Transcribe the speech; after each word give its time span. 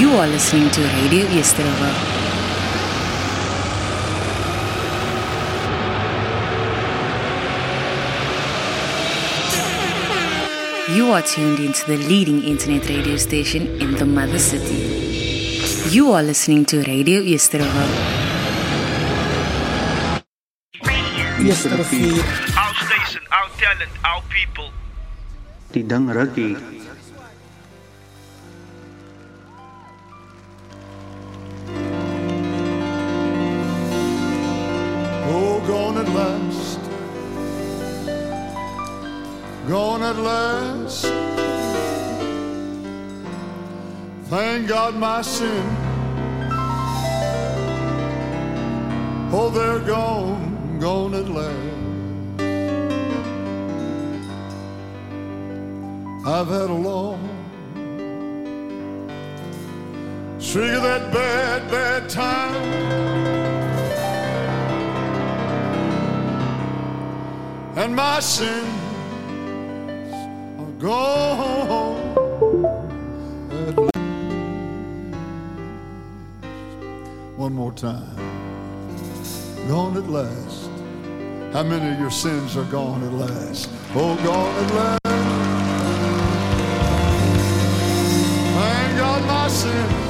You 0.00 0.12
are 0.16 0.26
listening 0.26 0.70
to 0.70 0.80
Radio 0.80 1.26
Easterova. 1.26 1.90
You 10.96 11.12
are 11.12 11.20
tuned 11.20 11.60
into 11.60 11.84
the 11.84 11.98
leading 12.08 12.42
internet 12.44 12.88
radio 12.88 13.18
station 13.18 13.66
in 13.78 13.94
the 13.96 14.06
mother 14.06 14.38
city. 14.38 14.80
You 15.94 16.12
are 16.12 16.22
listening 16.22 16.64
to 16.72 16.82
Radio 16.84 17.20
Easterova. 17.20 17.84
Eastervier. 21.44 22.24
Our 22.56 22.74
station, 22.86 23.22
our 23.30 23.48
talent, 23.60 23.92
our 24.02 24.22
people. 24.32 24.70
Die 25.72 25.82
ding 25.82 26.08
rukkie. 26.08 26.56
Gone 35.70 35.98
at 35.98 36.08
last. 36.08 36.80
Gone 39.68 40.02
at 40.02 40.16
last. 40.16 41.04
Thank 44.24 44.66
God 44.66 44.96
my 44.96 45.22
sin. 45.22 45.64
Oh, 49.32 49.48
they're 49.54 49.86
gone, 49.86 50.78
gone 50.80 51.14
at 51.14 51.28
last. 51.28 51.76
I've 56.26 56.48
had 56.48 56.70
a 56.78 56.80
long 56.90 57.22
streak 60.40 60.72
of 60.72 60.82
that 60.82 61.12
bad, 61.12 61.70
bad 61.70 62.08
time. 62.08 63.39
And 67.76 67.94
my 67.94 68.20
sins 68.20 68.68
are 70.58 70.72
gone. 70.78 72.10
at 73.68 73.76
last. 73.76 73.96
One 77.36 77.52
more 77.52 77.72
time. 77.72 78.16
Gone 79.68 79.96
at 79.96 80.08
last. 80.08 80.68
How 81.52 81.62
many 81.62 81.92
of 81.94 82.00
your 82.00 82.10
sins 82.10 82.56
are 82.56 82.64
gone 82.64 83.02
at 83.02 83.12
last? 83.12 83.70
Oh, 83.94 84.16
gone 84.24 84.54
at 84.64 84.74
last. 84.74 85.00
Thank 88.54 88.98
God 88.98 89.26
my 89.26 89.48
sin. 89.48 90.09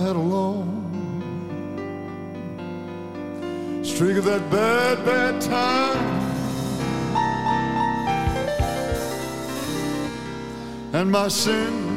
Had 0.00 0.16
a 0.16 0.18
long 0.18 0.80
streak 3.84 4.16
of 4.16 4.24
that 4.24 4.50
bad, 4.50 5.04
bad 5.04 5.38
time. 5.42 5.98
And 10.94 11.10
my 11.12 11.28
sins 11.28 11.90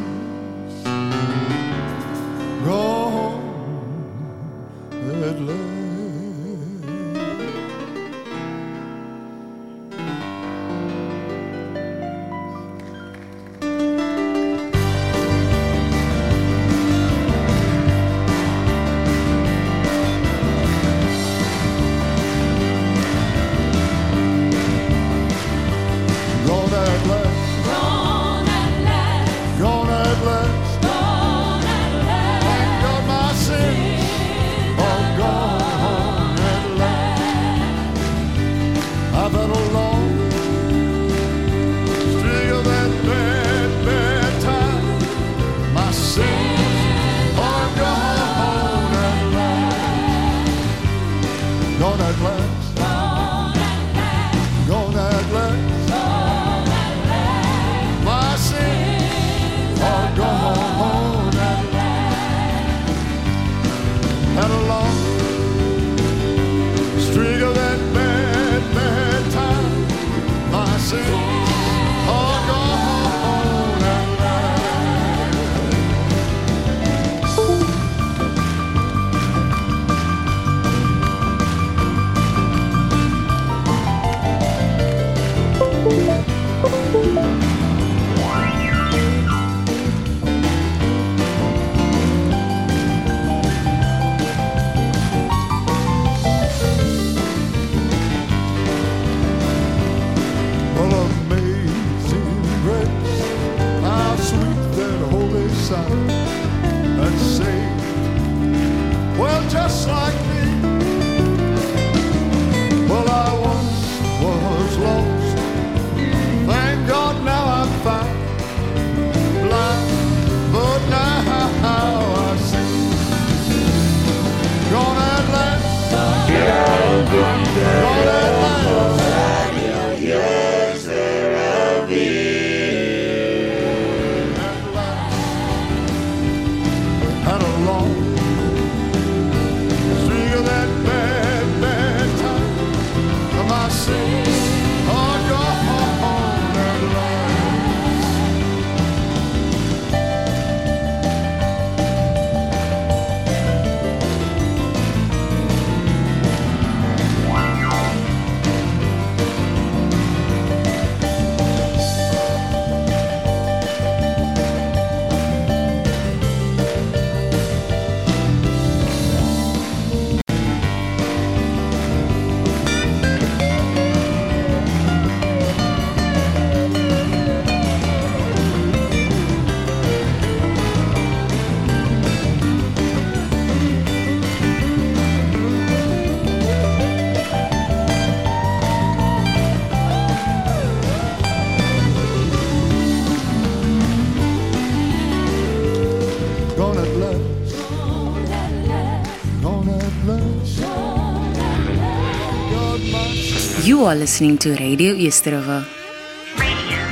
You 203.83 203.89
are 203.89 203.95
listening 203.95 204.37
to 204.37 204.55
Radio 204.55 204.93
East 204.93 205.25
River. 205.25 205.65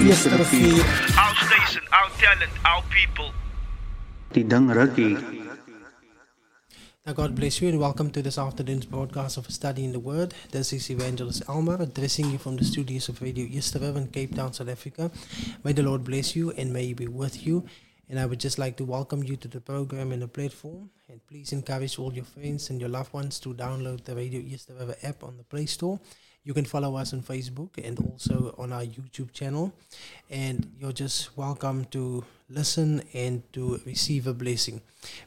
Eerste 0.05 0.29
rivier 0.29 0.83
Our 1.23 1.35
station, 1.47 1.83
our 1.89 2.09
talent, 2.19 2.51
our 2.65 2.83
people. 2.89 3.31
Die 4.33 4.43
ding 4.43 4.67
rukkie. 4.69 5.15
Now, 7.05 7.13
God 7.13 7.33
bless 7.33 7.61
you 7.61 7.69
and 7.69 7.79
welcome 7.79 8.11
to 8.11 8.21
this 8.21 8.37
afternoon's 8.37 8.85
broadcast 8.85 9.37
of 9.37 9.49
Study 9.49 9.85
in 9.85 9.93
the 9.93 10.01
Word. 10.01 10.33
This 10.51 10.73
is 10.73 10.89
Evangelist 10.89 11.47
Elmar 11.47 11.79
addressing 11.79 12.29
you 12.29 12.37
from 12.37 12.57
the 12.57 12.65
studios 12.65 13.07
of 13.07 13.21
Radio 13.21 13.45
East 13.45 13.73
in 13.77 14.07
Cape 14.07 14.35
Town, 14.35 14.51
South 14.51 14.67
Africa. 14.67 15.09
May 15.63 15.71
the 15.71 15.83
Lord 15.83 16.03
bless 16.03 16.35
you 16.35 16.51
and 16.51 16.73
may 16.73 16.87
He 16.87 16.93
be 16.93 17.07
with 17.07 17.47
you. 17.47 17.63
And 18.09 18.19
I 18.19 18.25
would 18.25 18.41
just 18.41 18.59
like 18.59 18.75
to 18.75 18.83
welcome 18.83 19.23
you 19.23 19.37
to 19.37 19.47
the 19.47 19.61
program 19.61 20.11
and 20.11 20.21
the 20.21 20.27
platform. 20.27 20.89
And 21.07 21.25
please 21.25 21.53
encourage 21.53 21.97
all 21.97 22.11
your 22.11 22.25
friends 22.25 22.69
and 22.69 22.81
your 22.81 22.89
loved 22.89 23.13
ones 23.13 23.39
to 23.39 23.53
download 23.53 24.03
the 24.03 24.13
Radio 24.13 24.41
East 24.41 24.69
app 25.03 25.23
on 25.23 25.37
the 25.37 25.45
Play 25.45 25.67
Store. 25.67 25.97
You 26.43 26.55
can 26.55 26.65
follow 26.65 26.95
us 26.95 27.13
on 27.13 27.21
Facebook 27.21 27.77
and 27.77 27.99
also 27.99 28.55
on 28.57 28.73
our 28.73 28.81
YouTube 28.81 29.31
channel. 29.31 29.71
And 30.31 30.71
you're 30.79 30.91
just 30.91 31.37
welcome 31.37 31.85
to 31.91 32.25
listen 32.49 33.03
and 33.13 33.43
to 33.53 33.79
receive 33.85 34.25
a 34.25 34.33
blessing. 34.33 34.81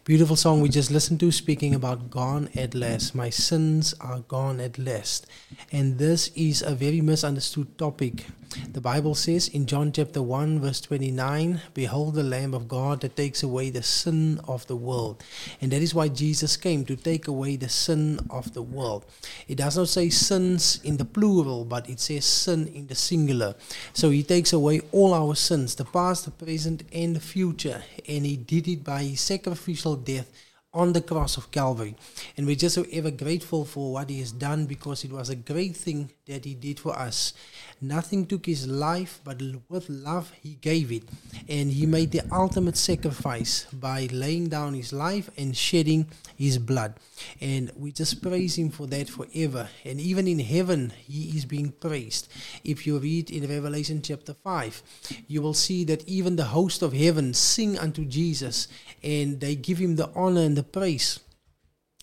Beautiful 0.05 0.35
song 0.35 0.61
we 0.61 0.69
just 0.69 0.91
listened 0.91 1.21
to, 1.21 1.31
speaking 1.31 1.73
about 1.73 2.11
gone 2.11 2.49
at 2.57 2.75
last. 2.75 3.15
My 3.15 3.31
sins 3.31 3.95
are 4.01 4.21
gone 4.27 4.59
at 4.59 4.77
last. 4.77 5.29
And 5.71 5.99
this 5.99 6.33
is 6.35 6.63
a 6.63 6.75
very 6.75 7.01
misunderstood 7.01 7.79
topic. 7.79 8.27
The 8.73 8.81
Bible 8.81 9.14
says 9.14 9.49
in 9.49 9.67
John 9.67 9.93
chapter 9.93 10.23
1, 10.23 10.61
verse 10.61 10.81
29, 10.81 11.61
Behold 11.75 12.14
the 12.14 12.23
Lamb 12.23 12.55
of 12.55 12.69
God 12.69 13.00
that 13.00 13.17
takes 13.17 13.43
away 13.43 13.70
the 13.70 13.82
sin 13.82 14.41
of 14.46 14.67
the 14.67 14.76
world. 14.76 15.23
And 15.61 15.70
that 15.73 15.82
is 15.82 15.94
why 15.94 16.08
Jesus 16.08 16.56
came 16.56 16.85
to 16.87 16.96
take 16.96 17.29
away 17.29 17.56
the 17.56 17.69
sin 17.69 18.20
of 18.31 18.52
the 18.55 18.62
world. 18.62 19.05
It 19.49 19.56
does 19.56 19.76
not 19.76 19.88
say 19.88 20.11
sins 20.11 20.81
in 20.85 20.96
the 20.96 21.05
plural, 21.05 21.64
but 21.64 21.88
it 21.88 22.00
says 22.00 22.25
sin 22.25 22.69
in 22.69 22.87
the 22.87 22.94
singular. 22.94 23.55
So 23.93 24.11
he 24.11 24.23
takes 24.23 24.52
away 24.52 24.81
all 24.93 25.14
our 25.14 25.35
sins, 25.35 25.75
the 25.75 25.85
past, 25.85 26.25
the 26.25 26.31
present, 26.31 26.82
and 26.93 27.17
the 27.17 27.20
future. 27.20 27.82
And 28.08 28.26
he 28.26 28.37
did 28.37 28.69
it 28.69 28.85
by 28.85 29.02
his 29.02 29.20
sacrificial 29.20 29.96
death 29.96 30.31
on 30.75 30.93
the 30.93 31.00
cross 31.00 31.37
of 31.37 31.50
Calvary. 31.50 31.94
And 32.37 32.46
we're 32.46 32.56
just 32.56 32.75
so 32.75 32.85
ever 32.93 33.11
grateful 33.11 33.64
for 33.64 33.93
what 33.93 34.11
he 34.11 34.19
has 34.19 34.32
done 34.32 34.67
because 34.67 35.05
it 35.05 35.12
was 35.12 35.31
a 35.31 35.37
great 35.37 35.76
thing 35.76 36.11
that 36.26 36.44
he 36.44 36.55
did 36.55 36.81
for 36.81 36.99
us. 36.99 37.35
Nothing 37.81 38.26
took 38.26 38.47
his 38.47 38.67
life, 38.67 39.21
but 39.25 39.43
with 39.69 39.88
love 39.91 40.32
he 40.43 40.55
gave 40.55 40.91
it. 40.91 41.03
And 41.49 41.71
he 41.71 41.85
made 41.85 42.12
the 42.12 42.23
ultimate 42.32 42.76
sacrifice 42.76 43.67
by 43.73 44.09
laying 44.11 44.49
down 44.49 44.75
his 44.75 44.93
life 44.93 45.29
and 45.37 45.56
shedding 45.56 46.06
his 46.37 46.59
blood. 46.59 46.94
And 47.41 47.71
we 47.76 47.93
just 47.93 48.23
praise 48.23 48.56
him 48.56 48.71
for 48.71 48.87
that 48.87 49.11
forever. 49.11 49.69
And 49.85 50.00
even 50.00 50.26
in 50.26 50.38
heaven, 50.38 50.93
he 50.97 51.37
is 51.37 51.44
being 51.44 51.73
praised. 51.73 52.29
If 52.65 52.87
you 52.87 52.99
read 52.99 53.31
in 53.31 53.49
Revelation 53.49 54.00
chapter 54.03 54.32
5, 54.32 54.82
you 55.29 55.43
will 55.43 55.55
see 55.55 55.85
that 55.85 56.09
even 56.09 56.37
the 56.37 56.44
host 56.44 56.82
of 56.82 56.94
heaven 56.94 57.35
sing 57.35 57.79
unto 57.79 58.05
Jesus 58.05 58.69
and 59.03 59.41
they 59.41 59.56
give 59.56 59.79
him 59.79 59.97
the 59.97 60.11
honor 60.15 60.43
and 60.43 60.56
the 60.56 60.62
praise 60.62 61.20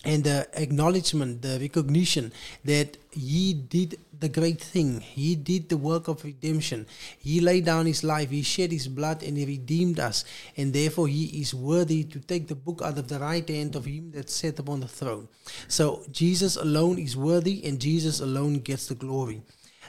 and 0.04 0.24
the 0.24 0.48
acknowledgement, 0.54 1.42
the 1.42 1.60
recognition 1.60 2.32
that 2.66 2.98
he 3.12 3.54
did 3.54 3.98
the 4.22 4.30
great 4.30 4.62
thing. 4.62 5.02
He 5.02 5.36
did 5.36 5.68
the 5.68 5.78
work 5.78 6.08
of 6.08 6.24
redemption. 6.24 6.86
He 7.18 7.42
laid 7.42 7.66
down 7.66 7.88
his 7.88 8.04
life, 8.04 8.30
he 8.30 8.44
shed 8.44 8.72
his 8.72 8.88
blood, 8.88 9.24
and 9.24 9.36
he 9.36 9.46
redeemed 9.46 10.00
us. 10.00 10.24
And 10.56 10.72
therefore, 10.72 11.08
he 11.08 11.42
is 11.42 11.54
worthy 11.54 12.04
to 12.06 12.20
take 12.20 12.48
the 12.48 12.56
book 12.56 12.82
out 12.84 12.98
of 13.00 13.08
the 13.08 13.20
right 13.20 13.48
hand 13.50 13.76
of 13.76 13.86
him 13.86 14.12
that 14.12 14.30
sat 14.30 14.60
upon 14.60 14.80
the 14.80 14.88
throne. 14.88 15.28
So, 15.68 16.04
Jesus 16.12 16.56
alone 16.56 17.00
is 17.00 17.18
worthy, 17.18 17.66
and 17.66 17.82
Jesus 17.82 18.22
alone 18.22 18.60
gets 18.60 18.88
the 18.88 18.96
glory. 18.96 19.42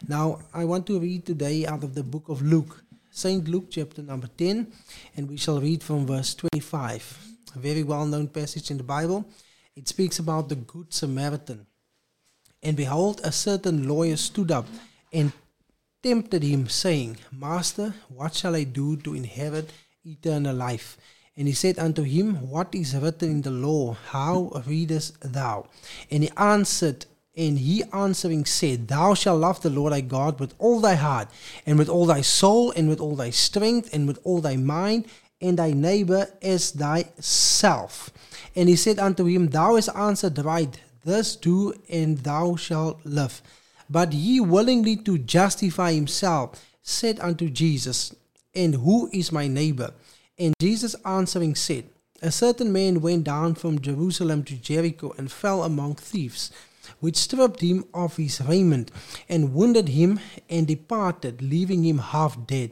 Now, 0.09 0.41
I 0.53 0.64
want 0.64 0.87
to 0.87 0.99
read 0.99 1.26
today 1.26 1.67
out 1.67 1.85
of 1.85 1.94
the 1.94 2.03
book 2.03 2.29
of 2.29 2.41
Luke, 2.41 2.82
St. 3.11 3.47
Luke, 3.47 3.67
chapter 3.69 4.03
number 4.03 4.29
10, 4.38 4.67
and 5.14 5.29
we 5.29 5.37
shall 5.37 5.61
read 5.61 5.82
from 5.82 6.06
verse 6.06 6.35
25. 6.35 7.29
A 7.55 7.59
very 7.59 7.82
well 7.82 8.06
known 8.06 8.29
passage 8.29 8.70
in 8.70 8.79
the 8.79 8.82
Bible. 8.82 9.26
It 9.75 9.89
speaks 9.89 10.19
about 10.19 10.49
the 10.49 10.57
Good 10.57 10.93
Samaritan. 10.93 11.67
And 12.63 12.77
behold, 12.77 13.21
a 13.25 13.33
certain 13.33 13.89
lawyer 13.89 14.17
stood 14.17 14.51
up 14.51 14.67
and 15.13 15.33
tempted 16.03 16.43
him, 16.43 16.69
saying, 16.69 17.17
Master, 17.31 17.95
what 18.09 18.35
shall 18.35 18.55
I 18.55 18.65
do 18.65 18.97
to 18.99 19.15
inherit 19.15 19.73
eternal 20.05 20.55
life? 20.55 20.99
And 21.37 21.49
he 21.49 21.55
said 21.55 21.79
unto 21.79 22.03
him, 22.03 22.51
What 22.51 22.75
is 22.75 22.95
written 22.95 23.31
in 23.31 23.43
the 23.43 23.51
law? 23.51 23.97
How 24.11 24.63
readest 24.67 25.17
thou? 25.21 25.67
And 26.11 26.25
he 26.25 26.31
answered, 26.37 27.07
and 27.35 27.59
he 27.59 27.83
answering 27.95 28.45
said, 28.45 28.89
Thou 28.89 29.15
shalt 29.15 29.41
love 29.41 29.63
the 29.63 29.71
Lord 29.71 29.95
thy 29.95 30.03
God 30.03 30.39
with 30.39 30.55
all 30.59 30.81
thy 30.81 30.97
heart, 30.97 31.29
and 31.65 31.79
with 31.79 31.89
all 31.89 32.05
thy 32.05 32.21
soul, 32.21 32.73
and 32.73 32.91
with 32.91 33.01
all 33.01 33.17
thy 33.17 33.31
strength, 33.31 33.89
and 33.95 34.07
with 34.07 34.19
all 34.23 34.43
thy 34.43 34.57
mind, 34.57 35.07
and 35.41 35.59
thy 35.59 35.73
neighbor 35.73 36.29
as 36.43 36.73
thyself. 36.73 38.11
And 38.54 38.69
he 38.69 38.76
said 38.76 38.99
unto 38.99 39.25
him, 39.25 39.49
Thou 39.49 39.76
hast 39.76 39.94
answered 39.94 40.38
right, 40.44 40.78
this 41.04 41.34
do, 41.34 41.75
and 41.88 42.19
thou 42.19 42.54
shalt 42.56 43.04
live. 43.04 43.43
But 43.90 44.12
he 44.12 44.40
willingly 44.40 44.96
to 44.96 45.19
justify 45.19 45.93
himself 45.93 46.64
said 46.82 47.19
unto 47.20 47.49
Jesus, 47.49 48.14
And 48.54 48.76
who 48.76 49.10
is 49.12 49.32
my 49.32 49.49
neighbor? 49.49 49.93
And 50.38 50.54
Jesus 50.60 50.94
answering 51.04 51.56
said, 51.56 51.84
A 52.20 52.31
certain 52.31 52.72
man 52.72 53.00
went 53.00 53.25
down 53.25 53.54
from 53.54 53.81
Jerusalem 53.81 54.44
to 54.44 54.54
Jericho 54.54 55.12
and 55.19 55.31
fell 55.31 55.64
among 55.64 55.96
thieves, 55.96 56.52
which 57.00 57.16
stripped 57.16 57.60
him 57.60 57.84
of 57.93 58.16
his 58.16 58.40
raiment, 58.40 58.90
and 59.28 59.54
wounded 59.54 59.88
him, 59.88 60.20
and 60.49 60.66
departed, 60.66 61.43
leaving 61.43 61.84
him 61.84 61.99
half 61.99 62.46
dead. 62.46 62.70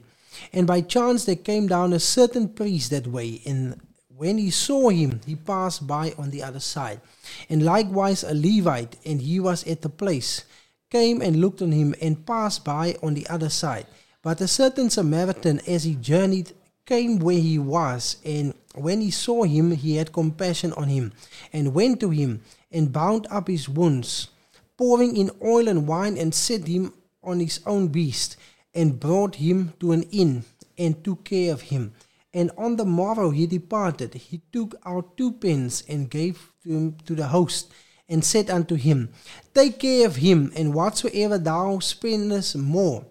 And 0.53 0.67
by 0.67 0.81
chance 0.83 1.25
there 1.25 1.37
came 1.37 1.67
down 1.67 1.93
a 1.93 2.01
certain 2.01 2.49
priest 2.49 2.91
that 2.91 3.09
way, 3.09 3.43
and 3.45 3.81
when 4.21 4.37
he 4.37 4.51
saw 4.51 4.91
him, 4.91 5.19
he 5.25 5.35
passed 5.35 5.87
by 5.87 6.13
on 6.19 6.29
the 6.29 6.43
other 6.43 6.61
side. 6.61 7.01
And 7.49 7.63
likewise 7.65 8.23
a 8.23 8.35
Levite, 8.35 8.99
and 9.07 9.19
he 9.19 9.41
was 9.41 9.67
at 9.67 9.81
the 9.81 9.89
place, 9.89 10.45
came 10.91 11.23
and 11.23 11.41
looked 11.41 11.63
on 11.63 11.73
him, 11.73 11.95
and 12.03 12.27
passed 12.27 12.63
by 12.63 12.97
on 13.03 13.15
the 13.15 13.27
other 13.29 13.49
side. 13.49 13.87
But 14.21 14.43
a 14.43 14.47
certain 14.47 14.91
Samaritan, 14.91 15.63
as 15.67 15.85
he 15.85 15.95
journeyed, 15.95 16.53
came 16.85 17.19
where 17.19 17.41
he 17.41 17.59
was, 17.59 18.19
and 18.23 18.53
when 18.75 19.01
he 19.01 19.11
saw 19.11 19.45
him, 19.45 19.71
he 19.71 19.97
had 19.97 20.13
compassion 20.13 20.75
on 20.75 20.89
him, 20.89 21.15
and 21.51 21.73
went 21.73 21.99
to 22.01 22.11
him, 22.11 22.43
and 22.71 22.93
bound 22.93 23.27
up 23.31 23.49
his 23.49 23.71
wounds, 23.71 24.29
pouring 24.77 25.17
in 25.17 25.31
oil 25.43 25.67
and 25.67 25.89
wine, 25.89 26.19
and 26.19 26.35
set 26.35 26.67
him 26.67 26.93
on 27.25 27.41
his 27.41 27.61
own 27.65 27.89
beast, 27.89 28.37
and 28.75 29.01
brought 29.01 29.37
him 29.37 29.73
to 29.81 29.93
an 29.93 30.03
inn, 30.13 30.45
and 30.77 31.03
took 31.03 31.25
care 31.25 31.55
of 31.55 31.63
him. 31.73 31.95
And 32.33 32.51
on 32.57 32.77
the 32.77 32.85
morrow 32.85 33.31
he 33.31 33.47
departed. 33.47 34.15
He 34.15 34.43
took 34.53 34.75
out 34.85 35.17
two 35.17 35.33
pins 35.33 35.83
and 35.89 36.11
gave 36.11 36.53
them 36.65 36.97
to 37.07 37.15
the 37.15 37.29
host, 37.29 37.73
and 38.09 38.25
said 38.25 38.51
unto 38.51 38.75
him, 38.75 39.13
Take 39.55 39.79
care 39.79 40.07
of 40.07 40.17
him, 40.17 40.53
and 40.57 40.75
whatsoever 40.75 41.39
thou 41.39 41.79
spendest 41.79 42.57
more, 42.57 43.07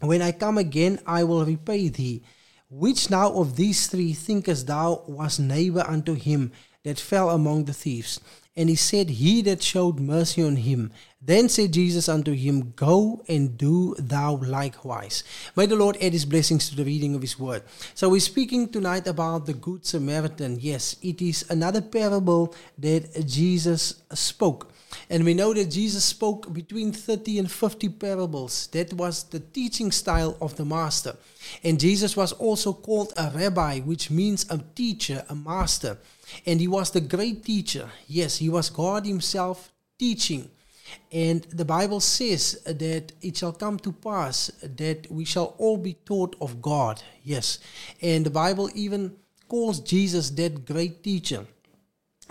when 0.00 0.22
I 0.22 0.32
come 0.32 0.58
again, 0.58 0.98
I 1.06 1.24
will 1.24 1.44
repay 1.44 1.88
thee. 1.88 2.22
Which 2.68 3.10
now 3.10 3.32
of 3.32 3.56
these 3.56 3.88
three 3.88 4.12
thinkest 4.12 4.66
thou 4.66 5.04
was 5.08 5.38
neighbor 5.38 5.84
unto 5.86 6.14
him 6.14 6.52
that 6.84 7.00
fell 7.00 7.30
among 7.30 7.64
the 7.64 7.72
thieves? 7.72 8.20
And 8.60 8.68
he 8.68 8.76
said, 8.76 9.08
He 9.08 9.40
that 9.48 9.62
showed 9.62 9.98
mercy 9.98 10.42
on 10.42 10.56
him. 10.56 10.92
Then 11.22 11.48
said 11.48 11.72
Jesus 11.72 12.10
unto 12.10 12.32
him, 12.32 12.74
Go 12.76 13.24
and 13.26 13.56
do 13.56 13.94
thou 13.98 14.36
likewise. 14.36 15.24
May 15.56 15.64
the 15.64 15.76
Lord 15.76 15.96
add 15.96 16.12
his 16.12 16.26
blessings 16.26 16.68
to 16.68 16.76
the 16.76 16.84
reading 16.84 17.14
of 17.14 17.22
his 17.22 17.38
word. 17.38 17.62
So 17.94 18.10
we're 18.10 18.20
speaking 18.20 18.68
tonight 18.68 19.06
about 19.06 19.46
the 19.46 19.54
Good 19.54 19.86
Samaritan. 19.86 20.58
Yes, 20.60 20.96
it 21.00 21.22
is 21.22 21.46
another 21.48 21.80
parable 21.80 22.54
that 22.76 23.26
Jesus 23.26 24.02
spoke. 24.12 24.70
And 25.08 25.24
we 25.24 25.32
know 25.32 25.54
that 25.54 25.70
Jesus 25.70 26.04
spoke 26.04 26.52
between 26.52 26.92
30 26.92 27.38
and 27.38 27.50
50 27.50 27.88
parables. 27.88 28.66
That 28.72 28.92
was 28.92 29.22
the 29.22 29.40
teaching 29.40 29.90
style 29.90 30.36
of 30.38 30.56
the 30.56 30.66
master. 30.66 31.16
And 31.64 31.80
Jesus 31.80 32.14
was 32.14 32.32
also 32.32 32.74
called 32.74 33.14
a 33.16 33.30
rabbi, 33.34 33.80
which 33.80 34.10
means 34.10 34.44
a 34.50 34.58
teacher, 34.74 35.24
a 35.30 35.34
master. 35.34 35.96
And 36.46 36.60
he 36.60 36.68
was 36.68 36.90
the 36.90 37.00
great 37.00 37.44
teacher. 37.44 37.88
Yes, 38.06 38.38
he 38.38 38.48
was 38.48 38.70
God 38.70 39.06
himself 39.06 39.72
teaching. 39.98 40.50
And 41.12 41.42
the 41.44 41.64
Bible 41.64 42.00
says 42.00 42.60
that 42.64 43.12
it 43.22 43.36
shall 43.36 43.52
come 43.52 43.78
to 43.80 43.92
pass 43.92 44.50
that 44.62 45.10
we 45.10 45.24
shall 45.24 45.54
all 45.58 45.76
be 45.76 45.94
taught 46.04 46.36
of 46.40 46.60
God. 46.60 47.02
Yes. 47.22 47.58
And 48.00 48.26
the 48.26 48.30
Bible 48.30 48.70
even 48.74 49.16
calls 49.48 49.80
Jesus 49.80 50.30
that 50.30 50.64
great 50.66 51.02
teacher. 51.02 51.46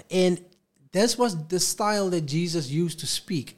And 0.10 0.44
this 0.92 1.18
was 1.18 1.48
the 1.48 1.60
style 1.60 2.10
that 2.10 2.26
Jesus 2.26 2.70
used 2.70 3.00
to 3.00 3.08
speak. 3.08 3.58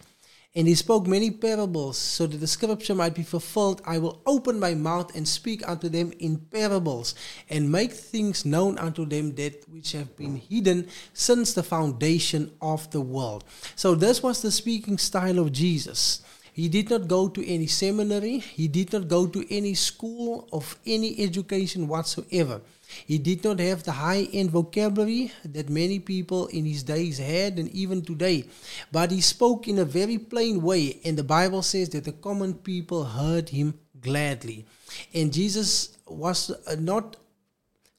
And 0.53 0.67
he 0.67 0.75
spoke 0.75 1.07
many 1.07 1.31
parables, 1.31 1.97
so 1.97 2.27
that 2.27 2.37
the 2.37 2.47
scripture 2.47 2.93
might 2.93 3.15
be 3.15 3.23
fulfilled. 3.23 3.81
I 3.85 3.99
will 3.99 4.21
open 4.25 4.59
my 4.59 4.73
mouth 4.73 5.15
and 5.15 5.25
speak 5.25 5.65
unto 5.65 5.87
them 5.87 6.11
in 6.19 6.39
parables, 6.39 7.15
and 7.49 7.71
make 7.71 7.93
things 7.93 8.43
known 8.43 8.77
unto 8.77 9.05
them 9.05 9.33
that 9.35 9.63
which 9.69 9.93
have 9.93 10.17
been 10.17 10.35
hidden 10.35 10.89
since 11.13 11.53
the 11.53 11.63
foundation 11.63 12.51
of 12.61 12.91
the 12.91 12.99
world. 12.99 13.45
So 13.77 13.95
this 13.95 14.21
was 14.21 14.41
the 14.41 14.51
speaking 14.51 14.97
style 14.97 15.39
of 15.39 15.53
Jesus. 15.53 16.21
He 16.53 16.67
did 16.67 16.89
not 16.89 17.07
go 17.07 17.29
to 17.29 17.47
any 17.47 17.67
seminary. 17.67 18.39
He 18.39 18.67
did 18.67 18.91
not 18.91 19.07
go 19.07 19.27
to 19.27 19.55
any 19.55 19.73
school 19.73 20.49
of 20.51 20.77
any 20.85 21.17
education 21.23 21.87
whatsoever. 21.87 22.59
He 23.05 23.17
did 23.17 23.43
not 23.43 23.59
have 23.59 23.83
the 23.83 23.91
high 23.91 24.27
end 24.33 24.51
vocabulary 24.51 25.31
that 25.45 25.69
many 25.69 25.99
people 25.99 26.47
in 26.47 26.65
his 26.65 26.83
days 26.83 27.17
had 27.17 27.59
and 27.59 27.69
even 27.69 28.01
today. 28.01 28.45
But 28.91 29.11
he 29.11 29.21
spoke 29.21 29.67
in 29.67 29.79
a 29.79 29.85
very 29.85 30.17
plain 30.17 30.61
way, 30.61 30.99
and 31.03 31.17
the 31.17 31.23
Bible 31.23 31.61
says 31.61 31.89
that 31.89 32.05
the 32.05 32.11
common 32.11 32.53
people 32.55 33.03
heard 33.03 33.49
him 33.49 33.79
gladly. 33.99 34.65
And 35.13 35.31
Jesus 35.31 35.97
was 36.07 36.51
uh, 36.67 36.75
not 36.79 37.17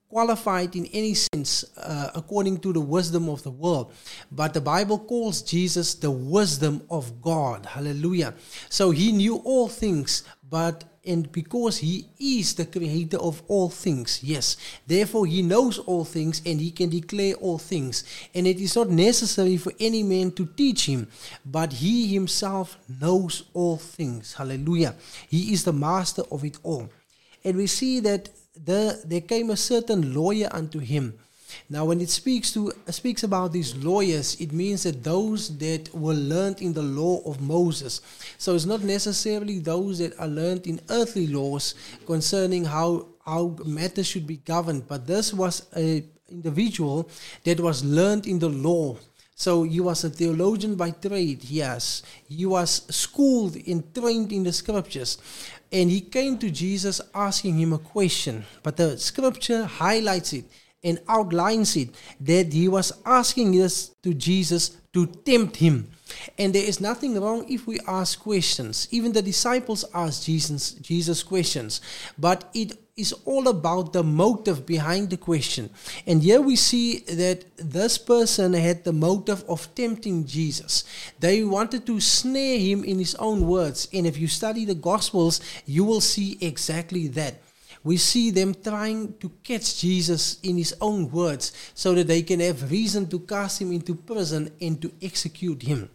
qualified 0.08 0.76
in 0.76 0.84
any 0.92 1.14
sense 1.14 1.64
uh, 1.78 2.10
according 2.14 2.58
to 2.58 2.70
the 2.70 2.80
wisdom 2.80 3.30
of 3.30 3.42
the 3.42 3.50
world. 3.50 3.92
But 4.30 4.52
the 4.52 4.60
Bible 4.60 4.98
calls 4.98 5.40
Jesus 5.40 5.94
the 5.94 6.10
wisdom 6.10 6.82
of 6.90 7.22
God. 7.22 7.64
Hallelujah. 7.64 8.34
So 8.68 8.90
he 8.90 9.10
knew 9.10 9.36
all 9.36 9.68
things, 9.68 10.22
but 10.48 10.84
and 11.04 11.30
because 11.32 11.78
he 11.78 12.06
is 12.20 12.54
the 12.54 12.64
creator 12.64 13.18
of 13.18 13.42
all 13.48 13.68
things, 13.68 14.22
yes, 14.22 14.56
therefore 14.86 15.26
he 15.26 15.42
knows 15.42 15.78
all 15.80 16.04
things 16.04 16.40
and 16.46 16.60
he 16.60 16.70
can 16.70 16.90
declare 16.90 17.34
all 17.34 17.58
things. 17.58 18.04
And 18.34 18.46
it 18.46 18.60
is 18.60 18.76
not 18.76 18.88
necessary 18.88 19.56
for 19.56 19.72
any 19.80 20.04
man 20.04 20.30
to 20.32 20.46
teach 20.46 20.86
him, 20.86 21.08
but 21.44 21.72
he 21.72 22.06
himself 22.06 22.78
knows 23.00 23.44
all 23.52 23.78
things. 23.78 24.34
Hallelujah. 24.34 24.94
He 25.28 25.52
is 25.52 25.64
the 25.64 25.72
master 25.72 26.22
of 26.30 26.44
it 26.44 26.58
all. 26.62 26.88
And 27.44 27.56
we 27.56 27.66
see 27.66 27.98
that 28.00 28.28
the, 28.64 29.02
there 29.04 29.22
came 29.22 29.50
a 29.50 29.56
certain 29.56 30.14
lawyer 30.14 30.48
unto 30.52 30.78
him. 30.78 31.18
Now, 31.68 31.84
when 31.84 32.00
it 32.00 32.10
speaks 32.10 32.52
to 32.52 32.72
speaks 32.88 33.22
about 33.22 33.52
these 33.52 33.74
lawyers, 33.76 34.36
it 34.40 34.52
means 34.52 34.82
that 34.82 35.02
those 35.02 35.56
that 35.58 35.94
were 35.94 36.14
learned 36.14 36.60
in 36.60 36.72
the 36.72 36.82
law 36.82 37.22
of 37.24 37.40
Moses. 37.40 38.00
So 38.38 38.54
it's 38.54 38.66
not 38.66 38.82
necessarily 38.82 39.58
those 39.58 39.98
that 39.98 40.18
are 40.18 40.28
learned 40.28 40.66
in 40.66 40.80
earthly 40.90 41.26
laws 41.26 41.74
concerning 42.06 42.64
how 42.64 43.06
how 43.24 43.56
matters 43.64 44.06
should 44.06 44.26
be 44.26 44.38
governed, 44.38 44.88
but 44.88 45.06
this 45.06 45.32
was 45.32 45.66
a 45.76 46.04
individual 46.32 47.08
that 47.44 47.60
was 47.60 47.84
learned 47.84 48.26
in 48.26 48.38
the 48.38 48.48
law. 48.48 48.96
So 49.34 49.64
he 49.64 49.80
was 49.80 50.04
a 50.04 50.10
theologian 50.10 50.76
by 50.76 50.90
trade, 50.90 51.44
yes. 51.44 52.02
He 52.28 52.46
was 52.46 52.82
schooled 52.94 53.56
and 53.66 53.94
trained 53.94 54.32
in 54.32 54.44
the 54.44 54.52
scriptures. 54.52 55.18
And 55.72 55.90
he 55.90 56.00
came 56.00 56.38
to 56.38 56.50
Jesus 56.50 57.00
asking 57.14 57.58
him 57.58 57.72
a 57.72 57.78
question. 57.78 58.44
But 58.62 58.76
the 58.76 58.98
scripture 58.98 59.64
highlights 59.64 60.32
it 60.32 60.44
and 60.84 61.00
outlines 61.08 61.76
it 61.76 61.90
that 62.20 62.52
he 62.52 62.68
was 62.68 62.92
asking 63.04 63.52
this 63.52 63.88
to 64.02 64.14
Jesus 64.14 64.76
to 64.92 65.06
tempt 65.06 65.56
him. 65.56 65.88
And 66.38 66.54
there 66.54 66.64
is 66.64 66.80
nothing 66.80 67.18
wrong 67.18 67.46
if 67.48 67.66
we 67.66 67.80
ask 67.86 68.20
questions. 68.20 68.88
Even 68.90 69.12
the 69.12 69.22
disciples 69.22 69.84
asked 69.94 70.26
Jesus, 70.26 70.72
Jesus 70.72 71.22
questions. 71.22 71.80
But 72.18 72.50
it 72.52 72.78
is 72.96 73.14
all 73.24 73.48
about 73.48 73.94
the 73.94 74.02
motive 74.02 74.66
behind 74.66 75.08
the 75.08 75.16
question. 75.16 75.70
And 76.06 76.22
here 76.22 76.40
we 76.40 76.56
see 76.56 76.98
that 76.98 77.44
this 77.56 77.96
person 77.96 78.52
had 78.52 78.84
the 78.84 78.92
motive 78.92 79.44
of 79.48 79.74
tempting 79.74 80.26
Jesus. 80.26 80.84
They 81.18 81.42
wanted 81.42 81.86
to 81.86 82.00
snare 82.00 82.58
him 82.58 82.84
in 82.84 82.98
his 82.98 83.14
own 83.14 83.46
words. 83.46 83.88
And 83.94 84.06
if 84.06 84.18
you 84.18 84.28
study 84.28 84.66
the 84.66 84.74
Gospels, 84.74 85.40
you 85.64 85.84
will 85.84 86.02
see 86.02 86.36
exactly 86.42 87.08
that 87.08 87.40
we 87.84 87.96
see 87.96 88.30
them 88.30 88.54
trying 88.54 89.14
to 89.18 89.30
catch 89.42 89.80
Jesus 89.80 90.38
in 90.42 90.56
his 90.56 90.74
own 90.80 91.10
words 91.10 91.52
so 91.74 91.94
that 91.94 92.06
they 92.06 92.22
can 92.22 92.40
have 92.40 92.70
reason 92.70 93.08
to 93.08 93.20
cast 93.20 93.60
him 93.60 93.72
into 93.72 93.94
prison 93.94 94.52
and 94.60 94.80
to 94.82 94.92
execute 95.02 95.62
him. 95.62 95.90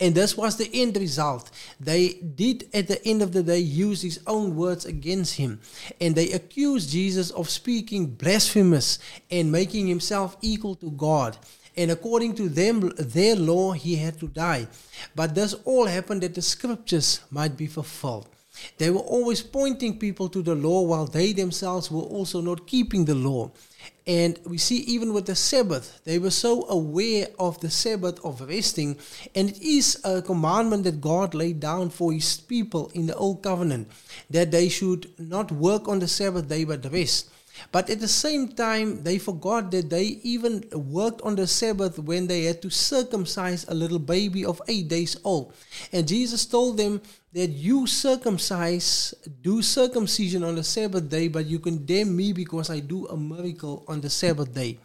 And 0.00 0.14
this 0.14 0.36
was 0.36 0.56
the 0.56 0.70
end 0.72 0.96
result. 0.96 1.50
They 1.78 2.14
did, 2.14 2.68
at 2.72 2.88
the 2.88 3.06
end 3.06 3.22
of 3.22 3.32
the 3.32 3.42
day, 3.42 3.58
use 3.58 4.02
his 4.02 4.20
own 4.26 4.56
words 4.56 4.84
against 4.84 5.36
him. 5.36 5.60
And 6.00 6.14
they 6.14 6.32
accused 6.32 6.90
Jesus 6.90 7.30
of 7.30 7.50
speaking 7.50 8.06
blasphemous 8.06 8.98
and 9.30 9.52
making 9.52 9.86
himself 9.86 10.36
equal 10.40 10.74
to 10.76 10.90
God. 10.90 11.36
And 11.76 11.90
according 11.90 12.34
to 12.36 12.48
them, 12.48 12.92
their 12.98 13.36
law, 13.36 13.72
he 13.72 13.96
had 13.96 14.18
to 14.20 14.28
die. 14.28 14.66
But 15.14 15.34
this 15.34 15.54
all 15.64 15.86
happened 15.86 16.22
that 16.22 16.34
the 16.34 16.42
scriptures 16.42 17.20
might 17.30 17.56
be 17.56 17.66
fulfilled. 17.66 18.28
They 18.78 18.90
were 18.90 19.00
always 19.00 19.42
pointing 19.42 19.98
people 19.98 20.28
to 20.28 20.42
the 20.42 20.54
law 20.54 20.82
while 20.82 21.06
they 21.06 21.32
themselves 21.32 21.90
were 21.90 22.00
also 22.00 22.40
not 22.40 22.66
keeping 22.66 23.04
the 23.04 23.14
law. 23.14 23.50
And 24.06 24.38
we 24.44 24.58
see 24.58 24.78
even 24.78 25.12
with 25.12 25.26
the 25.26 25.34
Sabbath, 25.34 26.00
they 26.04 26.18
were 26.18 26.30
so 26.30 26.66
aware 26.68 27.28
of 27.38 27.60
the 27.60 27.70
Sabbath 27.70 28.18
of 28.24 28.40
resting. 28.40 28.98
And 29.34 29.50
it 29.50 29.62
is 29.62 30.00
a 30.04 30.22
commandment 30.22 30.84
that 30.84 31.00
God 31.00 31.34
laid 31.34 31.60
down 31.60 31.90
for 31.90 32.12
his 32.12 32.40
people 32.40 32.90
in 32.94 33.06
the 33.06 33.14
Old 33.14 33.42
Covenant 33.42 33.88
that 34.30 34.50
they 34.50 34.68
should 34.68 35.10
not 35.18 35.52
work 35.52 35.86
on 35.88 35.98
the 36.00 36.08
Sabbath 36.08 36.48
day 36.48 36.64
but 36.64 36.90
rest. 36.92 37.30
But 37.72 37.90
at 37.90 38.00
the 38.00 38.08
same 38.08 38.48
time, 38.48 39.02
they 39.02 39.18
forgot 39.18 39.70
that 39.70 39.90
they 39.90 40.20
even 40.22 40.64
worked 40.72 41.22
on 41.22 41.36
the 41.36 41.46
Sabbath 41.46 41.98
when 41.98 42.26
they 42.26 42.44
had 42.44 42.62
to 42.62 42.70
circumcise 42.70 43.64
a 43.68 43.74
little 43.74 43.98
baby 43.98 44.44
of 44.44 44.60
eight 44.68 44.88
days 44.88 45.16
old. 45.24 45.52
And 45.92 46.06
Jesus 46.06 46.46
told 46.46 46.76
them 46.76 47.00
that 47.32 47.50
you 47.50 47.86
circumcise, 47.86 49.14
do 49.42 49.62
circumcision 49.62 50.42
on 50.42 50.56
the 50.56 50.64
Sabbath 50.64 51.08
day, 51.08 51.28
but 51.28 51.46
you 51.46 51.58
condemn 51.58 52.16
me 52.16 52.32
because 52.32 52.70
I 52.70 52.80
do 52.80 53.06
a 53.06 53.16
miracle 53.16 53.84
on 53.86 54.00
the 54.00 54.10
Sabbath 54.10 54.52
day. 54.52 54.78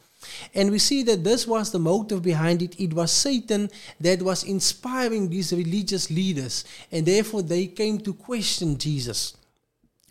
And 0.54 0.72
we 0.72 0.80
see 0.80 1.04
that 1.04 1.24
this 1.24 1.46
was 1.46 1.72
the 1.72 1.80
motive 1.80 2.24
behind 2.24 2.62
it. 2.62 2.80
It 2.80 2.94
was 2.94 3.12
Satan 3.12 3.70
that 4.00 4.22
was 4.22 4.44
inspiring 4.44 5.30
these 5.30 5.54
religious 5.54 6.10
leaders, 6.10 6.66
and 6.92 7.06
therefore 7.06 7.44
they 7.44 7.68
came 7.68 8.00
to 8.00 8.14
question 8.14 8.78
Jesus 8.78 9.36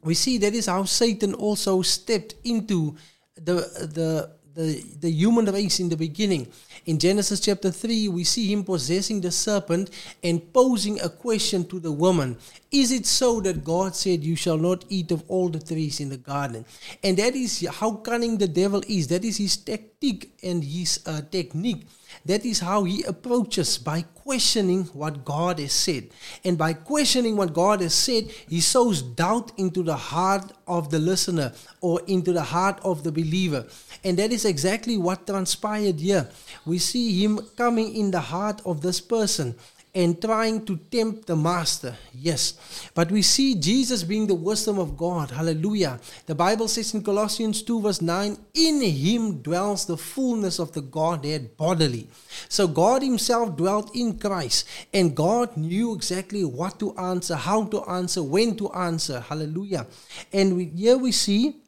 we 0.04 0.14
see 0.14 0.38
that 0.38 0.54
is 0.54 0.66
how 0.66 0.84
Satan 0.84 1.34
also 1.34 1.82
stepped 1.82 2.34
into 2.44 2.96
the 3.36 3.54
the 3.92 4.30
the, 4.54 4.82
the 5.00 5.10
human 5.10 5.46
race 5.46 5.80
in 5.80 5.88
the 5.88 5.96
beginning. 5.96 6.46
In 6.86 6.98
Genesis 6.98 7.40
chapter 7.40 7.70
3, 7.70 8.08
we 8.08 8.24
see 8.24 8.52
him 8.52 8.62
possessing 8.62 9.20
the 9.20 9.30
serpent 9.30 9.90
and 10.22 10.52
posing 10.52 11.00
a 11.00 11.08
question 11.08 11.66
to 11.68 11.80
the 11.80 11.90
woman 11.90 12.36
Is 12.70 12.92
it 12.92 13.06
so 13.06 13.40
that 13.40 13.64
God 13.64 13.96
said, 13.96 14.22
You 14.22 14.36
shall 14.36 14.58
not 14.58 14.84
eat 14.88 15.10
of 15.10 15.24
all 15.28 15.48
the 15.48 15.58
trees 15.58 16.00
in 16.00 16.08
the 16.08 16.16
garden? 16.16 16.64
And 17.02 17.16
that 17.16 17.34
is 17.34 17.66
how 17.68 17.96
cunning 17.96 18.38
the 18.38 18.48
devil 18.48 18.82
is. 18.86 19.08
That 19.08 19.24
is 19.24 19.38
his 19.38 19.56
tactic 19.56 20.30
and 20.42 20.62
his 20.62 21.00
uh, 21.06 21.22
technique 21.30 21.86
that 22.24 22.44
is 22.44 22.60
how 22.60 22.84
he 22.84 23.02
approaches 23.04 23.76
by 23.76 24.02
questioning 24.02 24.84
what 24.94 25.24
God 25.24 25.58
has 25.58 25.72
said. 25.72 26.08
And 26.42 26.56
by 26.56 26.72
questioning 26.72 27.36
what 27.36 27.52
God 27.52 27.82
has 27.82 27.94
said, 27.94 28.30
he 28.48 28.60
sows 28.60 29.02
doubt 29.02 29.52
into 29.58 29.82
the 29.82 29.96
heart 29.96 30.52
of 30.66 30.90
the 30.90 30.98
listener 30.98 31.52
or 31.82 32.00
into 32.06 32.32
the 32.32 32.42
heart 32.42 32.80
of 32.82 33.04
the 33.04 33.12
believer. 33.12 33.66
And 34.02 34.18
that 34.18 34.32
is 34.32 34.46
exactly 34.46 34.96
what 34.96 35.26
transpired 35.26 36.00
here. 36.00 36.28
We 36.64 36.78
see 36.78 37.22
him 37.22 37.40
coming 37.56 37.94
in 37.94 38.10
the 38.10 38.20
heart 38.20 38.62
of 38.64 38.80
this 38.80 39.00
person 39.00 39.54
and 39.94 40.20
trying 40.20 40.64
to 40.66 40.76
tempt 40.90 41.26
the 41.26 41.36
master. 41.36 41.96
Yes. 42.12 42.54
But 42.94 43.12
we 43.12 43.22
see 43.22 43.54
Jesus 43.54 44.02
being 44.02 44.26
the 44.26 44.34
wisdom 44.34 44.78
of 44.78 44.96
God. 44.96 45.30
Hallelujah. 45.30 46.00
The 46.26 46.34
Bible 46.34 46.66
says 46.66 46.94
in 46.94 47.02
Colossians 47.04 47.62
2, 47.62 47.80
verse 47.80 48.02
9, 48.02 48.36
in 48.54 48.82
him 48.82 49.40
dwells 49.40 49.86
the 49.86 49.96
fullness 49.96 50.58
of 50.58 50.72
the 50.72 50.80
Godhead 50.80 51.56
bodily. 51.56 52.08
So 52.48 52.66
God 52.66 53.02
himself 53.02 53.56
dwelt 53.56 53.94
in 53.94 54.18
Christ, 54.18 54.68
and 54.92 55.14
God 55.14 55.56
knew 55.56 55.94
exactly 55.94 56.44
what 56.44 56.80
to 56.80 56.96
answer, 56.96 57.36
how 57.36 57.64
to 57.66 57.84
answer, 57.84 58.22
when 58.22 58.56
to 58.56 58.72
answer. 58.72 59.20
Hallelujah. 59.20 59.86
And 60.32 60.56
we, 60.56 60.64
here 60.64 60.98
we 60.98 61.12
see 61.12 61.60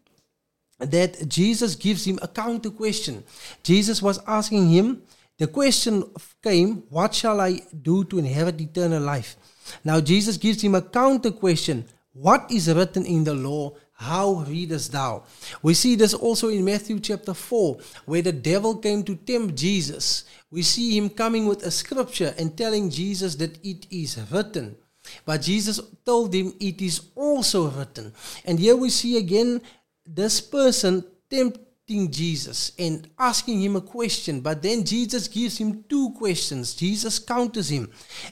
that 0.81 1.29
Jesus 1.29 1.77
gives 1.77 2.05
him 2.05 2.19
a 2.23 2.29
counter 2.29 2.71
question. 2.71 3.23
Jesus 3.63 4.03
was 4.03 4.19
asking 4.27 4.69
him, 4.69 5.03
the 5.39 5.47
question 5.47 6.05
came, 6.43 6.85
What 6.89 7.15
shall 7.15 7.41
I 7.41 7.61
do 7.83 8.05
to 8.05 8.19
inherit 8.19 8.61
eternal 8.61 9.03
life? 9.03 9.37
Now, 9.85 10.01
Jesus 10.01 10.37
gives 10.37 10.63
him 10.63 10.75
a 10.75 10.83
counter 10.83 11.31
question 11.31 11.85
What 12.13 12.51
is 12.51 12.73
written 12.73 13.05
in 13.05 13.25
the 13.25 13.35
law? 13.35 13.75
How 13.99 14.45
readest 14.47 14.93
thou? 14.93 15.25
We 15.63 15.73
see 15.73 15.97
this 15.97 16.13
also 16.13 16.49
in 16.49 16.65
Matthew 16.65 17.01
chapter 17.01 17.33
4, 17.33 17.79
where 18.05 18.21
the 18.21 18.33
devil 18.33 18.77
came 18.77 19.03
to 19.05 19.17
tempt 19.17 19.55
Jesus. 19.55 20.25
We 20.51 20.63
see 20.63 20.97
him 20.97 21.09
coming 21.09 21.47
with 21.47 21.63
a 21.63 21.71
scripture 21.71 22.35
and 22.39 22.57
telling 22.57 22.91
Jesus 22.91 23.37
that 23.37 23.59
it 23.65 23.87
is 23.91 24.19
written. 24.31 24.77
But 25.25 25.43
Jesus 25.43 25.81
told 26.05 26.35
him 26.35 26.55
it 26.61 26.83
is 26.83 27.01
also 27.15 27.71
written. 27.71 28.13
And 28.45 28.59
here 28.59 28.77
we 28.77 28.91
see 28.91 29.17
again 29.17 29.63
this 30.05 30.41
person 30.41 31.05
tempt 31.31 31.59
Jesus 31.89 32.73
and 32.79 33.09
asking 33.17 33.61
him 33.61 33.77
a 33.77 33.81
question, 33.81 34.41
but 34.41 34.61
then 34.61 34.85
Jesus 34.85 35.29
gives 35.29 35.59
him 35.59 35.85
two 35.89 36.11
questions. 36.11 36.75
Jesus 36.75 37.21
counters 37.21 37.69
him. 37.69 37.91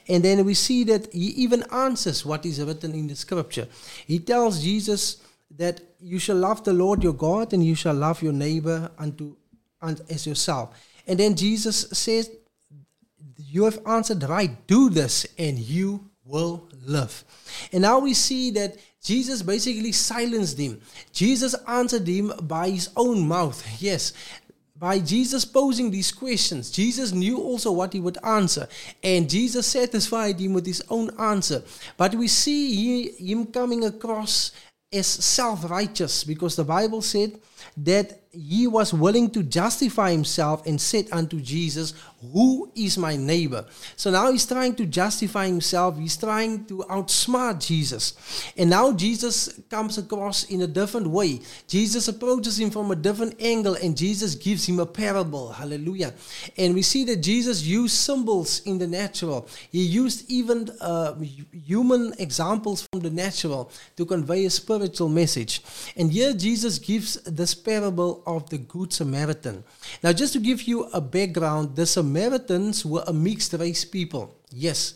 And 0.09 0.23
then 0.23 0.43
we 0.43 0.53
see 0.53 0.83
that 0.85 1.11
he 1.13 1.27
even 1.43 1.63
answers 1.71 2.25
what 2.25 2.45
is 2.45 2.61
written 2.61 2.93
in 2.93 3.07
the 3.07 3.15
scripture. 3.15 3.67
He 4.05 4.19
tells 4.19 4.61
Jesus 4.61 5.17
that 5.51 5.79
you 6.01 6.19
shall 6.19 6.35
love 6.35 6.65
the 6.65 6.73
Lord 6.73 7.01
your 7.01 7.13
God 7.13 7.53
and 7.53 7.65
you 7.65 7.75
shall 7.75 7.93
love 7.93 8.21
your 8.21 8.33
neighbor 8.33 8.91
unto, 8.97 9.37
unto 9.81 10.03
as 10.09 10.27
yourself. 10.27 10.77
And 11.07 11.17
then 11.17 11.35
Jesus 11.35 11.87
says, 11.93 12.29
You 13.37 13.63
have 13.63 13.79
answered 13.87 14.23
right, 14.23 14.67
do 14.67 14.89
this, 14.89 15.25
and 15.37 15.57
you 15.57 16.09
will 16.25 16.64
live. 16.85 17.23
And 17.71 17.81
now 17.81 17.99
we 17.99 18.13
see 18.13 18.51
that 18.51 18.77
Jesus 19.01 19.41
basically 19.41 19.91
silenced 19.91 20.57
him. 20.57 20.81
Jesus 21.13 21.55
answered 21.67 22.07
him 22.07 22.33
by 22.41 22.69
his 22.69 22.89
own 22.95 23.27
mouth. 23.27 23.63
Yes, 23.79 24.13
by 24.77 24.99
Jesus 24.99 25.45
posing 25.45 25.89
these 25.89 26.11
questions, 26.11 26.69
Jesus 26.69 27.13
knew 27.13 27.37
also 27.37 27.71
what 27.71 27.93
he 27.93 28.01
would 28.01 28.17
answer, 28.23 28.67
and 29.01 29.29
Jesus 29.29 29.67
satisfied 29.67 30.39
him 30.39 30.53
with 30.53 30.65
his 30.65 30.83
own 30.89 31.11
answer. 31.17 31.63
But 31.95 32.13
we 32.15 32.27
see 32.27 32.75
he, 32.75 33.31
him 33.31 33.45
coming 33.45 33.85
across 33.85 34.51
as 34.91 35.07
self 35.07 35.69
righteous 35.69 36.23
because 36.23 36.55
the 36.55 36.63
Bible 36.63 37.01
said 37.01 37.39
that 37.77 38.19
he 38.31 38.67
was 38.67 38.93
willing 38.93 39.29
to 39.31 39.43
justify 39.43 40.11
himself 40.11 40.65
and 40.65 40.79
said 40.79 41.07
unto 41.11 41.39
Jesus, 41.39 41.93
Who 42.31 42.71
is 42.75 42.97
my 42.97 43.15
neighbor? 43.15 43.65
So 43.95 44.11
now 44.11 44.31
he's 44.31 44.45
trying 44.45 44.75
to 44.75 44.85
justify 44.85 45.47
himself, 45.47 45.97
he's 45.97 46.17
trying 46.17 46.65
to 46.65 46.85
outsmart 46.89 47.65
Jesus. 47.65 48.13
And 48.57 48.69
now 48.69 48.91
Jesus 48.91 49.59
comes 49.69 49.97
across 49.97 50.45
in 50.45 50.61
a 50.61 50.67
different 50.67 51.07
way. 51.07 51.39
Jesus 51.67 52.07
approaches 52.07 52.59
him 52.59 52.71
from 52.71 52.91
a 52.91 52.95
different 52.95 53.41
angle, 53.41 53.75
and 53.75 53.97
Jesus 53.97 54.35
gives 54.35 54.65
him 54.67 54.79
a 54.79 54.85
parable. 54.85 55.51
Hallelujah. 55.51 56.13
And 56.57 56.73
we 56.73 56.81
see 56.81 57.03
that 57.05 57.17
Jesus 57.17 57.63
used 57.63 57.95
symbols 57.95 58.61
in 58.65 58.77
the 58.77 58.87
natural, 58.87 59.47
he 59.71 59.83
used 59.83 60.29
even 60.29 60.69
uh, 60.81 61.15
human 61.51 62.13
examples 62.19 62.87
from 62.91 63.01
the 63.01 63.09
natural 63.09 63.71
to 63.97 64.05
convey 64.05 64.45
a 64.45 64.49
spiritual 64.49 65.09
message. 65.09 65.61
And 65.95 66.11
here 66.11 66.33
Jesus 66.33 66.79
gives 66.79 67.15
this 67.23 67.53
parable 67.53 68.23
of 68.25 68.49
the 68.49 68.57
Good 68.57 68.93
Samaritan. 68.93 69.63
Now, 70.03 70.13
just 70.13 70.33
to 70.33 70.39
give 70.39 70.63
you 70.63 70.83
a 70.85 71.01
background, 71.01 71.75
the 71.75 71.85
Samaritans 72.15 72.85
were 72.85 73.03
a 73.07 73.11
mixed 73.11 73.51
race 73.53 73.83
people. 73.83 74.33
Yes. 74.49 74.93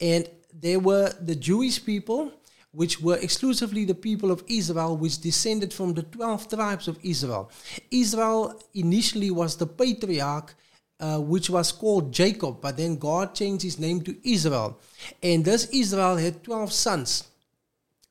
And 0.00 0.26
they 0.58 0.78
were 0.78 1.12
the 1.20 1.34
Jewish 1.34 1.84
people, 1.84 2.32
which 2.70 2.98
were 2.98 3.18
exclusively 3.18 3.84
the 3.84 3.94
people 3.94 4.30
of 4.30 4.42
Israel, 4.48 4.96
which 4.96 5.20
descended 5.20 5.70
from 5.74 5.92
the 5.92 6.02
12 6.04 6.48
tribes 6.48 6.88
of 6.88 6.98
Israel. 7.02 7.50
Israel 7.90 8.58
initially 8.72 9.30
was 9.30 9.56
the 9.56 9.66
patriarch. 9.66 10.54
Uh, 11.00 11.18
which 11.18 11.50
was 11.50 11.72
called 11.72 12.12
Jacob, 12.12 12.60
but 12.60 12.76
then 12.76 12.94
God 12.96 13.34
changed 13.34 13.64
his 13.64 13.76
name 13.76 14.02
to 14.02 14.14
Israel. 14.22 14.78
And 15.20 15.44
this 15.44 15.64
Israel 15.72 16.16
had 16.16 16.44
12 16.44 16.72
sons. 16.72 17.24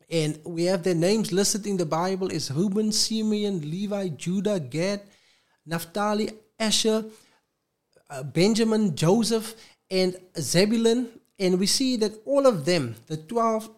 And 0.10 0.38
we 0.44 0.66
have 0.66 0.84
their 0.84 1.00
names 1.10 1.32
listed 1.32 1.66
in 1.66 1.78
the 1.78 1.86
Bible 1.86 2.30
is 2.30 2.52
Reuben, 2.52 2.92
Simeon, 2.92 3.62
Levi, 3.62 4.10
Judah, 4.10 4.60
Gad, 4.60 5.04
Naphtali, 5.66 6.32
Asher, 6.60 7.06
uh, 8.12 8.24
Benjamin, 8.24 8.96
Joseph, 8.96 9.56
and 9.90 10.16
Zebulun. 10.38 11.10
And 11.40 11.60
we 11.60 11.66
see 11.66 11.96
that 11.98 12.14
all 12.26 12.46
of 12.46 12.66
them, 12.66 12.96
the 13.08 13.18
12 13.18 13.70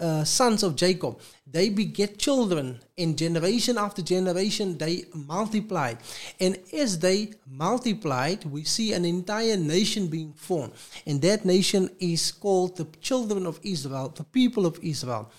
uh, 0.00 0.24
sons 0.24 0.64
of 0.64 0.74
Jacob, 0.74 1.20
they 1.46 1.68
beget 1.68 2.18
children, 2.18 2.80
and 2.98 3.16
generation 3.16 3.78
after 3.78 4.02
generation 4.02 4.76
they 4.76 5.04
multiplied. 5.14 5.98
And 6.40 6.58
as 6.72 6.98
they 6.98 7.34
multiplied, 7.46 8.44
we 8.44 8.64
see 8.64 8.92
an 8.92 9.04
entire 9.04 9.56
nation 9.56 10.08
being 10.08 10.32
formed. 10.32 10.72
And 11.06 11.22
that 11.22 11.44
nation 11.44 11.90
is 12.00 12.32
called 12.32 12.76
the 12.76 12.86
children 13.00 13.46
of 13.46 13.60
Israel, 13.62 14.08
the 14.08 14.24
people 14.24 14.66
of 14.66 14.80
Israel. 14.82 15.30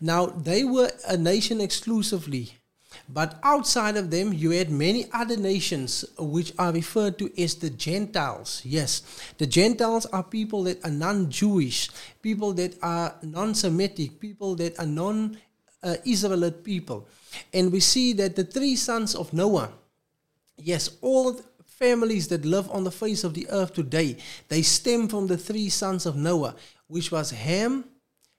Now, 0.00 0.26
they 0.26 0.62
were 0.62 0.90
a 1.08 1.16
nation 1.16 1.60
exclusively, 1.60 2.52
but 3.08 3.38
outside 3.42 3.96
of 3.96 4.10
them, 4.10 4.32
you 4.32 4.50
had 4.50 4.70
many 4.70 5.06
other 5.12 5.36
nations 5.36 6.04
which 6.18 6.52
are 6.58 6.72
referred 6.72 7.18
to 7.18 7.30
as 7.40 7.54
the 7.56 7.70
Gentiles. 7.70 8.62
Yes, 8.64 9.02
the 9.38 9.46
Gentiles 9.46 10.06
are 10.06 10.22
people 10.22 10.64
that 10.64 10.84
are 10.84 10.90
non 10.90 11.30
Jewish, 11.30 11.90
people 12.22 12.52
that 12.54 12.76
are 12.82 13.14
non 13.22 13.54
Semitic, 13.54 14.20
people 14.20 14.54
that 14.56 14.78
are 14.78 14.86
non 14.86 15.38
Israelite 16.04 16.64
people. 16.64 17.08
And 17.52 17.72
we 17.72 17.80
see 17.80 18.12
that 18.14 18.36
the 18.36 18.44
three 18.44 18.76
sons 18.76 19.14
of 19.14 19.32
Noah, 19.32 19.72
yes, 20.56 20.90
all 21.00 21.40
families 21.66 22.28
that 22.28 22.44
live 22.44 22.70
on 22.70 22.84
the 22.84 22.90
face 22.90 23.24
of 23.24 23.34
the 23.34 23.48
earth 23.50 23.74
today, 23.74 24.16
they 24.48 24.62
stem 24.62 25.08
from 25.08 25.26
the 25.26 25.36
three 25.36 25.68
sons 25.68 26.06
of 26.06 26.16
Noah, 26.16 26.54
which 26.86 27.10
was 27.10 27.30
Ham, 27.32 27.84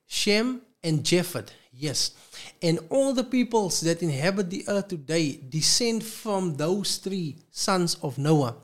Shem, 0.08 0.62
and 0.84 1.04
Japheth. 1.04 1.52
Yes. 1.78 2.12
And 2.62 2.80
all 2.90 3.14
the 3.14 3.24
peoples 3.24 3.82
that 3.82 4.02
inhabit 4.02 4.50
the 4.50 4.66
earth 4.68 4.88
today 4.88 5.40
descend 5.50 6.04
from 6.04 6.56
those 6.56 6.98
three 6.98 7.36
sons 7.52 7.96
of 8.02 8.18
Noah. 8.18 8.56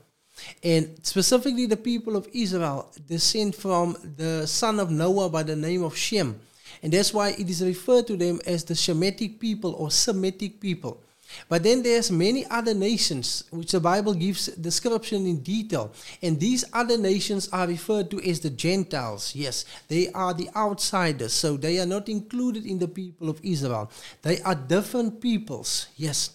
And 0.62 0.98
specifically, 1.02 1.66
the 1.66 1.76
people 1.76 2.16
of 2.16 2.26
Israel 2.32 2.90
descend 3.06 3.54
from 3.54 3.96
the 4.16 4.46
son 4.46 4.80
of 4.80 4.90
Noah 4.90 5.28
by 5.28 5.42
the 5.42 5.54
name 5.54 5.82
of 5.82 5.96
Shem. 5.96 6.40
And 6.82 6.92
that's 6.92 7.12
why 7.12 7.30
it 7.30 7.48
is 7.48 7.62
referred 7.62 8.06
to 8.06 8.16
them 8.16 8.40
as 8.46 8.64
the 8.64 8.74
Shemitic 8.74 9.38
people 9.38 9.74
or 9.74 9.90
Semitic 9.90 10.58
people. 10.58 11.02
But 11.48 11.62
then 11.62 11.82
there's 11.82 12.10
many 12.10 12.46
other 12.46 12.74
nations 12.74 13.44
which 13.50 13.72
the 13.72 13.80
Bible 13.80 14.14
gives 14.14 14.46
description 14.46 15.26
in 15.26 15.40
detail. 15.40 15.92
And 16.22 16.38
these 16.38 16.64
other 16.72 16.98
nations 16.98 17.48
are 17.52 17.66
referred 17.66 18.10
to 18.10 18.20
as 18.20 18.40
the 18.40 18.50
Gentiles. 18.50 19.34
Yes, 19.34 19.64
they 19.88 20.10
are 20.12 20.34
the 20.34 20.50
outsiders. 20.56 21.32
So 21.32 21.56
they 21.56 21.78
are 21.80 21.86
not 21.86 22.08
included 22.08 22.66
in 22.66 22.78
the 22.78 22.88
people 22.88 23.28
of 23.28 23.40
Israel. 23.42 23.90
They 24.22 24.40
are 24.42 24.54
different 24.54 25.20
peoples. 25.20 25.88
Yes. 25.96 26.30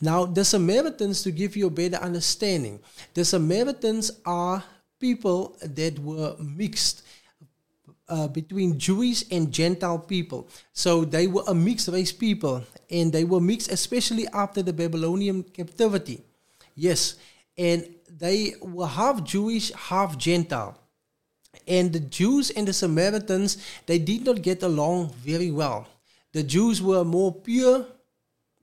Now, 0.00 0.24
the 0.24 0.44
Samaritans, 0.44 1.22
to 1.22 1.30
give 1.30 1.56
you 1.56 1.66
a 1.66 1.70
better 1.70 1.96
understanding, 1.96 2.80
the 3.14 3.24
Samaritans 3.24 4.10
are 4.24 4.62
people 5.00 5.56
that 5.62 5.98
were 5.98 6.36
mixed 6.38 7.02
uh, 8.08 8.28
between 8.28 8.78
Jewish 8.78 9.24
and 9.30 9.52
Gentile 9.52 9.98
people. 9.98 10.48
So 10.72 11.04
they 11.04 11.26
were 11.26 11.44
a 11.46 11.54
mixed 11.54 11.88
race 11.88 12.12
people, 12.12 12.62
and 12.90 13.12
they 13.12 13.24
were 13.24 13.40
mixed 13.40 13.70
especially 13.70 14.26
after 14.28 14.62
the 14.62 14.72
Babylonian 14.72 15.42
captivity. 15.42 16.22
Yes, 16.74 17.16
and 17.56 17.86
they 18.08 18.54
were 18.60 18.86
half 18.86 19.24
Jewish, 19.24 19.72
half 19.72 20.18
Gentile. 20.18 20.78
And 21.68 21.92
the 21.92 22.00
Jews 22.00 22.50
and 22.50 22.66
the 22.66 22.72
Samaritans, 22.72 23.58
they 23.86 23.98
did 23.98 24.24
not 24.24 24.42
get 24.42 24.62
along 24.62 25.10
very 25.10 25.50
well. 25.50 25.86
The 26.32 26.42
Jews 26.42 26.80
were 26.80 27.04
more 27.04 27.32
pure 27.32 27.86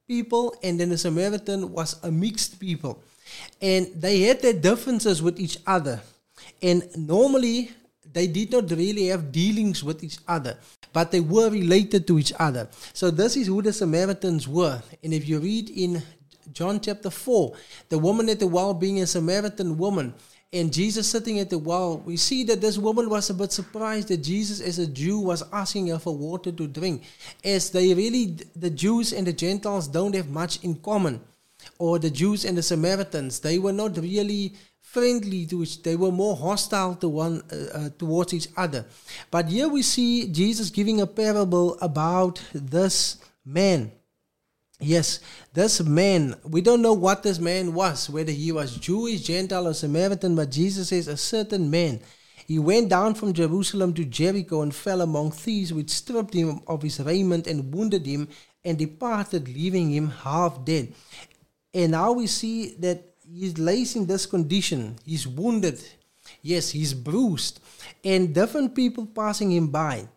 people, 0.07 0.55
and 0.63 0.79
then 0.79 0.89
the 0.89 0.97
Samaritan 0.97 1.71
was 1.71 2.03
a 2.03 2.11
mixed 2.11 2.59
people. 2.59 3.01
And 3.61 3.87
they 3.95 4.21
had 4.21 4.41
their 4.41 4.53
differences 4.53 5.21
with 5.21 5.39
each 5.39 5.59
other. 5.67 6.01
And 6.61 6.83
normally, 6.97 7.71
they 8.11 8.27
did 8.27 8.51
not 8.51 8.71
really 8.71 9.07
have 9.07 9.31
dealings 9.31 9.83
with 9.83 10.03
each 10.03 10.17
other, 10.27 10.57
but 10.93 11.11
they 11.11 11.19
were 11.19 11.49
related 11.49 12.07
to 12.07 12.19
each 12.19 12.33
other. 12.39 12.67
So 12.93 13.11
this 13.11 13.37
is 13.37 13.47
who 13.47 13.61
the 13.61 13.73
Samaritans 13.73 14.47
were. 14.47 14.81
And 15.03 15.13
if 15.13 15.27
you 15.27 15.39
read 15.39 15.69
in 15.69 16.01
John 16.51 16.79
chapter 16.79 17.09
4, 17.09 17.53
the 17.89 17.99
woman 17.99 18.29
at 18.29 18.39
the 18.39 18.47
well 18.47 18.73
being 18.73 19.01
a 19.01 19.07
Samaritan 19.07 19.77
woman, 19.77 20.13
and 20.51 20.73
Jesus 20.73 21.07
sitting 21.07 21.39
at 21.39 21.51
the 21.51 21.59
well, 21.59 21.99
we 21.99 22.17
see 22.17 22.43
that 22.45 22.59
this 22.59 22.77
woman 22.79 23.07
was 23.07 23.29
a 23.29 23.35
bit 23.35 23.51
surprised 23.51 24.07
that 24.07 24.23
Jesus, 24.23 24.59
as 24.61 24.79
a 24.79 24.87
Jew, 24.87 25.19
was 25.19 25.43
asking 25.53 25.87
her 25.87 25.99
for 25.99 26.17
water 26.17 26.51
to 26.51 26.67
drink, 26.67 27.03
as 27.43 27.69
they 27.69 27.93
really, 27.93 28.37
the 28.55 28.71
Jews 28.71 29.13
and 29.13 29.27
the 29.27 29.33
Gentiles 29.33 29.87
don't 29.87 30.15
have 30.15 30.29
much 30.29 30.63
in 30.63 30.75
common, 30.75 31.21
or 31.77 31.99
the 31.99 32.09
Jews 32.09 32.45
and 32.45 32.57
the 32.57 32.63
Samaritans, 32.63 33.41
they 33.41 33.59
were 33.59 33.73
not 33.73 33.97
really 33.97 34.55
friendly 34.91 35.45
to 35.45 35.61
each 35.63 35.83
they 35.83 35.95
were 35.95 36.11
more 36.11 36.35
hostile 36.35 36.95
to 36.95 37.07
one 37.07 37.41
uh, 37.51 37.77
uh, 37.77 37.89
towards 37.97 38.33
each 38.33 38.47
other. 38.57 38.85
But 39.29 39.47
here 39.49 39.67
we 39.67 39.81
see 39.81 40.27
jesus 40.27 40.69
giving 40.69 41.01
a 41.01 41.07
parable 41.07 41.77
about 41.81 42.41
this 42.53 43.17
man. 43.45 43.91
Yes 44.79 45.19
this 45.53 45.81
man 45.81 46.35
we 46.43 46.61
don't 46.61 46.81
know 46.81 46.93
what 46.93 47.23
this 47.23 47.39
man 47.39 47.73
was 47.73 48.09
whether 48.09 48.31
he 48.31 48.51
was 48.51 48.77
jewish 48.77 49.21
gentile 49.21 49.67
or 49.67 49.73
samaritan 49.73 50.35
but 50.35 50.49
jesus 50.51 50.89
says 50.89 51.07
a 51.07 51.17
certain 51.17 51.69
man. 51.69 51.99
He 52.47 52.57
went 52.57 52.89
down 52.89 53.13
from 53.13 53.33
Jerusalem 53.33 53.93
to 53.93 54.03
Jericho 54.03 54.63
and 54.63 54.73
fell 54.73 55.01
among 55.01 55.33
thieves, 55.33 55.71
which 55.71 55.91
stripped 55.91 56.33
him 56.33 56.61
of 56.65 56.81
his 56.81 56.99
raiment 56.99 57.45
and 57.45 57.71
wounded 57.71 58.07
him, 58.07 58.27
and 58.65 58.75
departed, 58.75 59.47
leaving 59.47 59.91
him 59.91 60.09
half 60.09 60.65
dead. 60.65 60.91
And 61.75 61.91
now 61.91 62.13
we 62.13 62.25
see 62.25 62.73
that 62.79 63.08
he 63.33 63.51
lays 63.53 63.95
in 63.95 64.05
this 64.05 64.25
condition. 64.25 64.97
He's 65.05 65.27
wounded. 65.27 65.81
Yes, 66.41 66.71
he's 66.71 66.93
bruised. 66.93 67.59
And 68.03 68.33
different 68.33 68.75
people 68.75 69.05
passing 69.05 69.51
him 69.51 69.67
by. 69.67 70.07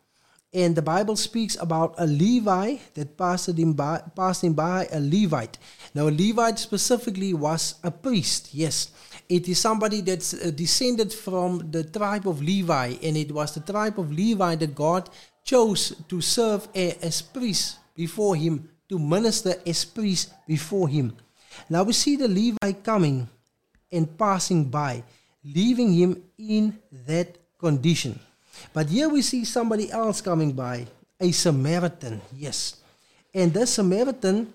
And 0.55 0.77
the 0.77 0.83
Bible 0.83 1.17
speaks 1.17 1.57
about 1.61 1.95
a 1.97 2.07
Levi 2.07 2.77
that 2.95 3.17
passed 3.17 3.49
him 3.49 3.73
by, 3.73 4.03
passed 4.15 4.45
him 4.45 4.53
by 4.53 4.87
a 4.93 5.01
Levite. 5.01 5.57
Now, 5.95 6.09
a 6.09 6.11
Levite 6.11 6.59
specifically 6.59 7.33
was 7.33 7.77
a 7.83 7.91
priest. 7.91 8.53
Yes, 8.53 8.91
it 9.31 9.49
is 9.49 9.59
somebody 9.59 10.03
that's 10.03 10.35
uh, 10.35 10.51
descended 10.51 11.11
from 11.11 11.71
the 11.71 11.85
tribe 11.85 12.29
of 12.29 12.43
Levi, 12.43 12.97
and 13.03 13.17
it 13.17 13.33
was 13.33 13.55
the 13.55 13.61
tribe 13.61 13.99
of 13.99 14.13
Levi 14.13 14.57
that 14.57 14.75
God 14.75 15.09
chose 15.43 15.95
to 16.09 16.21
serve 16.21 16.69
as 16.75 17.23
priest 17.23 17.79
before 17.95 18.37
Him, 18.37 18.69
to 18.91 18.99
minister 18.99 19.55
as 19.67 19.87
priest 19.87 20.35
before 20.47 20.87
Him. 20.87 21.17
Now 21.69 21.83
we 21.83 21.93
see 21.93 22.17
the 22.17 22.29
Levi 22.29 22.73
coming 22.85 23.29
and 23.91 24.19
passing 24.19 24.65
by, 24.65 25.03
leaving 25.45 25.93
him 25.93 26.23
in 26.39 26.79
that 27.07 27.37
condition. 27.59 28.19
But 28.73 28.89
here 28.89 29.09
we 29.09 29.23
see 29.23 29.45
somebody 29.45 29.91
else 29.91 30.21
coming 30.21 30.53
by, 30.53 30.87
a 31.21 31.31
Samaritan, 31.33 32.21
yes. 32.37 32.77
And 33.35 33.53
this 33.53 33.75
Samaritan, 33.75 34.53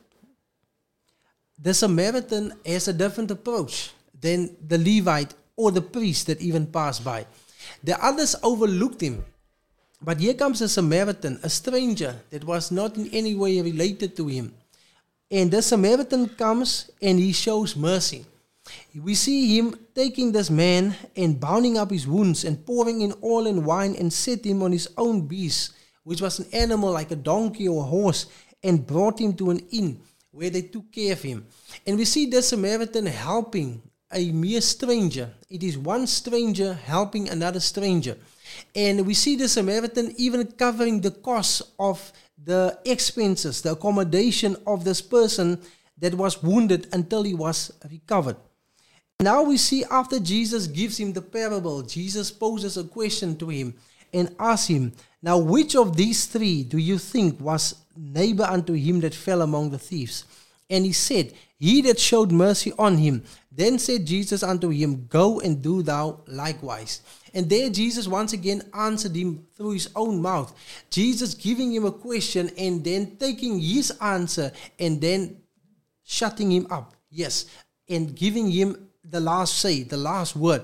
the 1.58 1.74
Samaritan 1.74 2.54
has 2.66 2.88
a 2.88 2.94
different 2.94 3.32
approach 3.32 3.92
than 4.20 4.56
the 4.66 4.78
Levite 4.78 5.34
or 5.56 5.72
the 5.72 5.82
priest 5.82 6.28
that 6.28 6.42
even 6.42 6.68
passed 6.68 7.04
by. 7.04 7.26
The 7.84 7.98
others 8.04 8.36
overlooked 8.44 9.02
him. 9.02 9.26
But 10.02 10.20
here 10.20 10.36
comes 10.36 10.62
a 10.62 10.70
Samaritan, 10.70 11.40
a 11.42 11.50
stranger 11.50 12.16
that 12.30 12.44
was 12.44 12.72
not 12.72 12.98
in 12.98 13.10
any 13.10 13.34
way 13.34 13.60
related 13.62 14.16
to 14.18 14.28
him. 14.28 14.54
And 15.30 15.52
the 15.52 15.62
Samaritan 15.62 16.30
comes 16.30 16.90
and 17.02 17.20
he 17.20 17.34
shows 17.34 17.76
mercy. 17.76 18.26
We 18.96 19.16
see 19.16 19.58
him 19.58 19.76
taking 19.94 20.32
this 20.32 20.50
man 20.50 20.96
and 21.16 21.40
bounding 21.40 21.78
up 21.78 21.92
his 21.92 22.08
wounds 22.08 22.44
and 22.44 22.66
pouring 22.66 23.02
in 23.02 23.14
oil 23.24 23.48
and 23.48 23.66
wine 23.66 23.96
and 23.96 24.12
set 24.12 24.46
him 24.46 24.64
on 24.64 24.72
his 24.72 24.90
own 24.98 25.28
beast, 25.28 25.74
which 26.04 26.22
was 26.22 26.40
an 26.40 26.48
animal 26.54 26.92
like 26.92 27.12
a 27.12 27.16
donkey 27.16 27.68
or 27.68 27.84
a 27.84 27.88
horse, 27.88 28.28
and 28.64 28.88
brought 28.88 29.20
him 29.20 29.34
to 29.34 29.52
an 29.52 29.60
inn 29.72 30.00
where 30.32 30.50
they 30.50 30.62
took 30.62 30.92
care 30.92 31.14
of 31.14 31.22
him. 31.22 31.46
And 31.86 31.98
we 31.98 32.06
see 32.06 32.26
the 32.26 32.42
Samaritan 32.42 33.06
helping 33.06 33.82
a 34.12 34.32
mere 34.32 34.62
stranger. 34.62 35.30
It 35.50 35.64
is 35.64 35.78
one 35.78 36.08
stranger 36.08 36.74
helping 36.74 37.30
another 37.30 37.60
stranger. 37.60 38.18
And 38.76 39.06
we 39.06 39.14
see 39.14 39.36
the 39.36 39.50
Samaritan 39.50 40.14
even 40.18 40.48
covering 40.48 41.02
the 41.02 41.12
cost 41.12 41.64
of 41.78 42.12
the 42.44 42.78
expenses, 42.86 43.62
the 43.62 43.72
accommodation 43.72 44.56
of 44.66 44.84
this 44.84 45.02
person 45.02 45.60
that 45.98 46.14
was 46.14 46.44
wounded 46.44 46.88
until 46.94 47.24
he 47.24 47.34
was 47.34 47.72
recovered. 47.92 48.38
Now 49.20 49.42
we 49.42 49.58
see 49.58 49.84
after 49.90 50.20
Jesus 50.20 50.68
gives 50.68 50.98
him 50.98 51.14
the 51.14 51.22
parable, 51.22 51.82
Jesus 51.82 52.30
poses 52.30 52.78
a 52.78 52.84
question 52.84 53.36
to 53.38 53.50
him 53.50 53.74
and 54.14 54.36
asks 54.40 54.68
him, 54.68 54.94
Now 55.24 55.40
which 55.40 55.76
of 55.76 55.98
these 55.98 56.26
three 56.26 56.64
do 56.64 56.78
you 56.78 57.00
think 57.00 57.40
was 57.40 57.76
neighbor 57.96 58.44
unto 58.44 58.74
him 58.74 59.00
that 59.02 59.16
fell 59.16 59.42
among 59.42 59.72
the 59.72 59.80
thieves? 59.80 60.24
And 60.70 60.86
he 60.86 60.92
said, 60.92 61.34
He 61.58 61.82
that 61.84 62.00
showed 62.00 62.32
mercy 62.32 62.74
on 62.78 62.98
him. 62.98 63.24
Then 63.52 63.80
said 63.80 64.06
Jesus 64.06 64.44
unto 64.44 64.70
him, 64.70 65.08
Go 65.08 65.40
and 65.40 65.64
do 65.64 65.82
thou 65.82 66.22
likewise. 66.28 67.02
And 67.34 67.50
there 67.50 67.70
Jesus 67.70 68.08
once 68.08 68.34
again 68.34 68.64
answered 68.74 69.16
him 69.16 69.46
through 69.56 69.72
his 69.72 69.90
own 69.96 70.22
mouth. 70.22 70.54
Jesus 70.90 71.34
giving 71.34 71.74
him 71.74 71.86
a 71.86 71.92
question 71.92 72.50
and 72.58 72.84
then 72.84 73.18
taking 73.18 73.60
his 73.60 73.92
answer 74.02 74.52
and 74.80 75.02
then 75.02 75.38
shutting 76.04 76.52
him 76.52 76.68
up. 76.70 76.96
Yes, 77.10 77.46
and 77.90 78.16
giving 78.16 78.52
him 78.52 78.87
the 79.10 79.20
last 79.20 79.60
say, 79.60 79.84
the 79.84 79.98
last 79.98 80.36
word. 80.36 80.64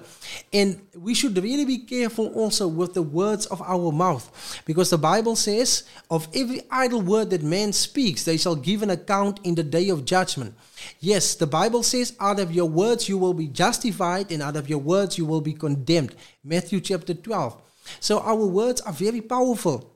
And 0.52 0.82
we 0.96 1.14
should 1.14 1.38
really 1.38 1.66
be 1.66 1.80
careful 1.80 2.28
also 2.34 2.68
with 2.68 2.94
the 2.94 3.02
words 3.02 3.46
of 3.46 3.62
our 3.62 3.92
mouth, 3.92 4.62
because 4.66 4.90
the 4.90 4.98
Bible 4.98 5.36
says, 5.36 5.84
Of 6.10 6.28
every 6.34 6.62
idle 6.70 7.02
word 7.02 7.30
that 7.30 7.44
man 7.44 7.74
speaks, 7.74 8.24
they 8.24 8.38
shall 8.38 8.56
give 8.56 8.82
an 8.82 8.90
account 8.90 9.40
in 9.44 9.56
the 9.56 9.64
day 9.64 9.90
of 9.90 10.06
judgment. 10.06 10.56
Yes, 11.00 11.36
the 11.36 11.48
Bible 11.48 11.84
says, 11.84 12.16
Out 12.20 12.40
of 12.40 12.52
your 12.52 12.70
words 12.70 13.08
you 13.08 13.18
will 13.18 13.34
be 13.34 13.48
justified, 13.48 14.32
and 14.32 14.42
out 14.42 14.58
of 14.58 14.70
your 14.70 14.80
words 14.80 15.18
you 15.18 15.26
will 15.26 15.42
be 15.42 15.54
condemned. 15.54 16.16
Matthew 16.44 16.82
chapter 16.82 17.14
12. 17.14 17.62
So 18.00 18.20
our 18.20 18.46
words 18.46 18.82
are 18.82 18.94
very 18.94 19.22
powerful. 19.22 19.93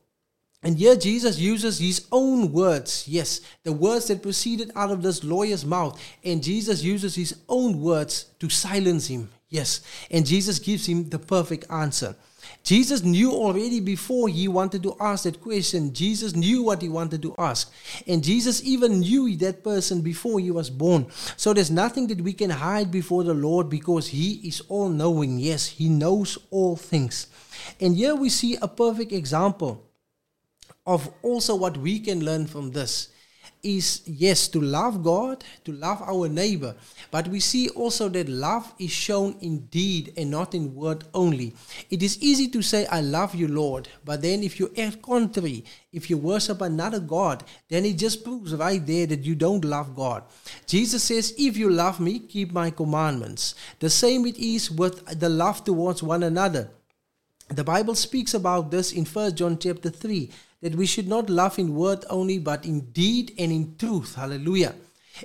And 0.64 0.78
here 0.78 0.96
Jesus 0.96 1.38
uses 1.38 1.80
his 1.80 2.08
own 2.12 2.52
words. 2.52 3.08
Yes, 3.08 3.42
the 3.64 3.72
words 3.72 4.08
that 4.08 4.24
proceeded 4.24 4.72
out 4.76 4.92
of 4.92 5.04
this 5.04 5.24
lawyer's 5.24 5.66
mouth. 5.66 6.02
And 6.24 6.44
Jesus 6.44 6.84
uses 6.84 7.16
his 7.16 7.36
own 7.48 7.80
words 7.82 8.26
to 8.40 8.50
silence 8.50 9.08
him. 9.08 9.30
Yes, 9.50 9.82
and 10.12 10.26
Jesus 10.26 10.60
gives 10.60 10.86
him 10.86 11.10
the 11.10 11.20
perfect 11.20 11.66
answer. 11.70 12.16
Jesus 12.64 13.04
knew 13.04 13.32
already 13.32 13.80
before 13.80 14.28
he 14.28 14.50
wanted 14.50 14.84
to 14.84 14.96
ask 15.00 15.24
that 15.24 15.42
question. 15.42 15.94
Jesus 15.94 16.36
knew 16.36 16.64
what 16.64 16.82
he 16.82 16.90
wanted 16.90 17.22
to 17.22 17.34
ask. 17.38 17.72
And 18.06 18.24
Jesus 18.24 18.62
even 18.64 19.00
knew 19.00 19.38
that 19.38 19.64
person 19.64 20.02
before 20.02 20.40
he 20.40 20.52
was 20.52 20.70
born. 20.70 21.08
So 21.38 21.54
there's 21.54 21.72
nothing 21.72 22.08
that 22.08 22.20
we 22.20 22.34
can 22.34 22.50
hide 22.50 22.92
before 22.92 23.24
the 23.24 23.34
Lord 23.34 23.70
because 23.70 24.08
he 24.08 24.42
is 24.46 24.62
all 24.68 24.90
knowing. 24.90 25.40
Yes, 25.40 25.66
he 25.68 25.88
knows 25.88 26.38
all 26.52 26.76
things. 26.76 27.28
And 27.80 27.96
here 27.96 28.16
we 28.16 28.30
see 28.30 28.58
a 28.62 28.68
perfect 28.68 29.14
example 29.14 29.87
of 30.88 31.12
also 31.22 31.56
what 31.56 31.78
we 31.78 32.00
can 32.00 32.26
learn 32.26 32.48
from 32.48 32.72
this 32.72 33.10
is 33.64 34.02
yes 34.06 34.48
to 34.48 34.62
love 34.62 35.04
God, 35.04 35.44
to 35.66 35.72
love 35.72 36.02
our 36.02 36.30
neighbor, 36.30 36.76
but 37.12 37.28
we 37.28 37.40
see 37.40 37.70
also 37.70 38.08
that 38.10 38.30
love 38.30 38.72
is 38.80 38.92
shown 38.92 39.36
in 39.42 39.66
deed 39.66 40.14
and 40.16 40.32
not 40.32 40.54
in 40.54 40.76
word 40.76 41.04
only. 41.14 41.54
It 41.90 42.04
is 42.04 42.22
easy 42.22 42.48
to 42.50 42.62
say, 42.62 42.86
I 42.88 43.02
love 43.02 43.36
you, 43.36 43.48
Lord, 43.48 43.90
but 44.06 44.22
then 44.22 44.44
if 44.44 44.60
you 44.60 44.72
act 44.78 45.02
contrary, 45.02 45.66
if 45.92 46.10
you 46.10 46.18
worship 46.18 46.62
another 46.62 47.00
God, 47.00 47.44
then 47.68 47.84
it 47.84 47.98
just 47.98 48.24
proves 48.24 48.54
right 48.56 48.86
there 48.86 49.08
that 49.08 49.26
you 49.26 49.36
don't 49.36 49.66
love 49.66 49.96
God. 49.96 50.24
Jesus 50.66 51.04
says, 51.04 51.34
If 51.38 51.58
you 51.58 51.70
love 51.70 52.00
me, 52.00 52.20
keep 52.20 52.52
my 52.52 52.70
commandments. 52.70 53.56
The 53.80 53.90
same 53.90 54.26
it 54.26 54.38
is 54.38 54.70
with 54.70 55.20
the 55.20 55.30
love 55.30 55.64
towards 55.64 56.04
one 56.04 56.24
another. 56.24 56.70
The 57.50 57.64
Bible 57.64 57.96
speaks 57.96 58.34
about 58.34 58.72
this 58.72 58.92
in 58.92 59.06
1 59.06 59.36
John 59.36 59.58
chapter 59.58 59.90
3 59.90 60.30
that 60.62 60.76
we 60.76 60.86
should 60.86 61.08
not 61.08 61.30
love 61.30 61.60
in 61.60 61.76
word 61.76 62.06
only, 62.10 62.40
but 62.40 62.66
in 62.66 62.92
deed 62.92 63.34
and 63.38 63.52
in 63.52 63.76
truth. 63.78 64.16
Hallelujah. 64.16 64.74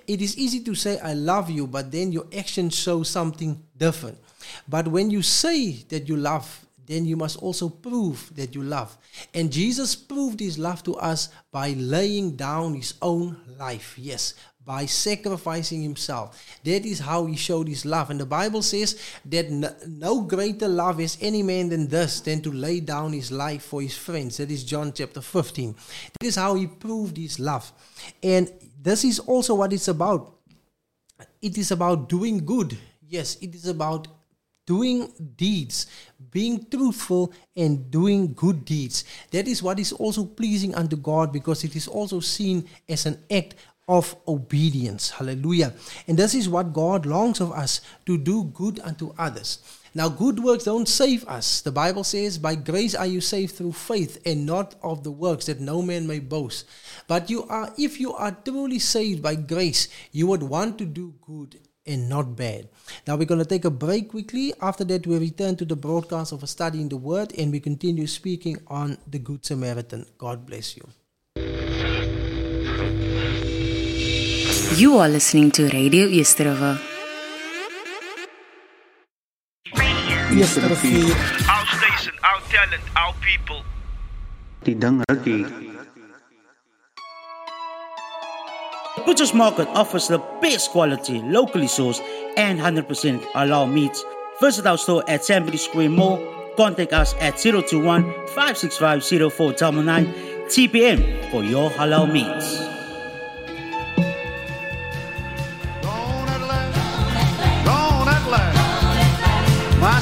It 0.07 0.23
is 0.23 0.38
easy 0.38 0.61
to 0.64 0.75
say, 0.75 0.99
I 1.01 1.14
love 1.14 1.51
you, 1.51 1.66
but 1.66 1.92
then 1.92 2.12
your 2.12 2.27
actions 2.37 2.75
show 2.75 3.03
something 3.03 3.62
different. 3.77 4.18
But 4.68 4.88
when 4.88 5.11
you 5.11 5.23
say 5.23 5.85
that 5.88 6.09
you 6.09 6.16
love, 6.16 6.66
then 6.87 7.05
you 7.05 7.16
must 7.16 7.38
also 7.38 7.68
prove 7.68 8.35
that 8.35 8.55
you 8.55 8.62
love. 8.62 8.97
And 9.35 9.53
Jesus 9.53 9.95
proved 9.95 10.40
his 10.40 10.59
love 10.59 10.83
to 10.85 10.97
us 10.97 11.29
by 11.51 11.71
laying 11.71 12.37
down 12.37 12.75
his 12.75 12.95
own 13.01 13.37
life. 13.59 13.95
Yes, 13.99 14.35
by 14.64 14.87
sacrificing 14.87 15.83
himself. 15.83 16.40
That 16.64 16.87
is 16.87 17.01
how 17.01 17.27
he 17.27 17.37
showed 17.37 17.68
his 17.68 17.85
love. 17.85 18.11
And 18.11 18.20
the 18.20 18.27
Bible 18.27 18.62
says 18.62 19.01
that 19.25 19.51
no 19.88 20.20
greater 20.20 20.68
love 20.68 21.01
is 21.01 21.18
any 21.20 21.42
man 21.42 21.68
than 21.68 21.88
this, 21.88 22.20
than 22.20 22.40
to 22.42 22.53
lay 22.53 22.81
down 22.81 23.12
his 23.12 23.33
life 23.33 23.64
for 23.64 23.83
his 23.83 23.96
friends. 23.96 24.37
That 24.37 24.51
is 24.51 24.64
John 24.64 24.92
chapter 24.92 25.20
15. 25.20 25.75
That 26.20 26.27
is 26.27 26.37
how 26.37 26.55
he 26.55 26.66
proved 26.66 27.16
his 27.16 27.40
love. 27.40 27.72
And 28.22 28.51
this 28.81 29.05
is 29.05 29.18
also 29.18 29.55
what 29.55 29.72
it's 29.72 29.88
about. 29.88 30.35
It 31.40 31.59
is 31.59 31.70
about 31.72 32.09
doing 32.09 32.44
good. 32.44 32.77
Yes, 33.09 33.37
it 33.40 33.55
is 33.55 33.66
about 33.66 34.07
doing 34.64 35.12
deeds, 35.37 35.87
being 36.31 36.64
truthful, 36.70 37.33
and 37.57 37.90
doing 37.90 38.33
good 38.33 38.64
deeds. 38.64 39.05
That 39.33 39.48
is 39.48 39.62
what 39.62 39.79
is 39.81 39.92
also 39.92 40.25
pleasing 40.25 40.75
unto 40.75 40.96
God 40.96 41.33
because 41.33 41.64
it 41.64 41.75
is 41.75 41.88
also 41.88 42.20
seen 42.20 42.68
as 42.88 43.07
an 43.07 43.18
act 43.31 43.57
of 43.88 44.16
obedience. 44.27 45.11
Hallelujah. 45.11 45.75
And 46.07 46.18
this 46.18 46.35
is 46.35 46.49
what 46.49 46.73
God 46.73 47.07
longs 47.07 47.40
of 47.40 47.53
us 47.53 47.81
to 48.07 48.16
do 48.16 48.45
good 48.45 48.81
unto 48.81 49.12
others. 49.18 49.59
Now, 49.95 50.09
good 50.09 50.38
works 50.38 50.64
don't 50.64 50.88
save 50.88 51.29
us. 51.29 51.61
The 51.61 51.73
Bible 51.73 52.03
says, 52.03 52.38
By 52.38 52.55
grace 52.55 52.95
are 52.95 53.07
you 53.07 53.21
saved 53.21 53.57
through 53.57 53.73
faith, 53.73 54.23
and 54.25 54.47
not 54.47 54.75
of 54.83 55.05
the 55.05 55.11
works 55.11 55.47
that 55.47 55.61
no 55.61 55.83
man 55.83 56.07
may 56.07 56.18
boast. 56.18 56.66
But 57.09 57.29
you 57.29 57.45
are, 57.45 57.75
if 57.77 58.01
you 58.01 58.14
are 58.14 58.33
truly 58.33 58.79
saved 58.79 59.23
by 59.23 59.35
grace, 59.35 59.88
you 60.11 60.27
would 60.29 60.42
want 60.42 60.79
to 60.79 60.87
do 60.87 61.14
good 61.21 61.61
and 61.87 62.09
not 62.09 62.37
bad. 62.37 62.68
Now 63.07 63.16
we're 63.16 63.27
going 63.27 63.40
to 63.40 63.45
take 63.45 63.66
a 63.66 63.71
break 63.71 64.09
quickly. 64.09 64.55
After 64.62 64.85
that, 64.85 65.07
we 65.07 65.18
return 65.18 65.57
to 65.57 65.66
the 65.66 65.77
broadcast 65.77 66.33
of 66.33 66.42
a 66.42 66.47
study 66.47 66.81
in 66.81 66.88
the 66.88 66.97
Word 66.97 67.35
and 67.37 67.53
we 67.53 67.61
continue 67.61 68.07
speaking 68.07 68.57
on 68.68 68.97
the 69.07 69.18
Good 69.18 69.45
Samaritan. 69.45 70.07
God 70.16 70.47
bless 70.47 70.77
you. 70.77 70.88
You 74.77 74.97
are 74.99 75.09
listening 75.09 75.51
to 75.53 75.69
Radio 75.69 76.07
Easterriver. 76.07 76.79
Easterrivier. 80.33 81.13
Our 81.47 81.67
station, 81.67 82.15
our 82.25 82.41
talent, 82.49 82.83
our 82.97 83.13
people. 83.21 83.63
Die 84.65 84.73
ding 84.73 85.03
rukkie. 85.11 85.45
Butcher's 89.05 89.35
Market 89.35 89.69
offers 89.69 90.09
the 90.09 90.19
best 90.41 90.71
quality, 90.71 91.21
locally 91.21 91.67
sourced, 91.67 92.01
and 92.39 92.59
100% 92.59 93.21
halal 93.35 93.71
meats. 93.71 94.03
Visit 94.41 94.67
our 94.67 94.79
store 94.79 95.05
at 95.07 95.21
Sambry 95.21 95.59
Square 95.59 95.91
Mall. 95.91 96.19
Contact 96.57 96.95
us 96.95 97.15
at 97.21 97.37
021 97.37 98.05
565 98.29 99.05
0499 99.05 100.07
TPM 100.49 101.31
for 101.31 101.43
your 101.43 101.69
halal 101.71 102.11
meats. 102.11 102.72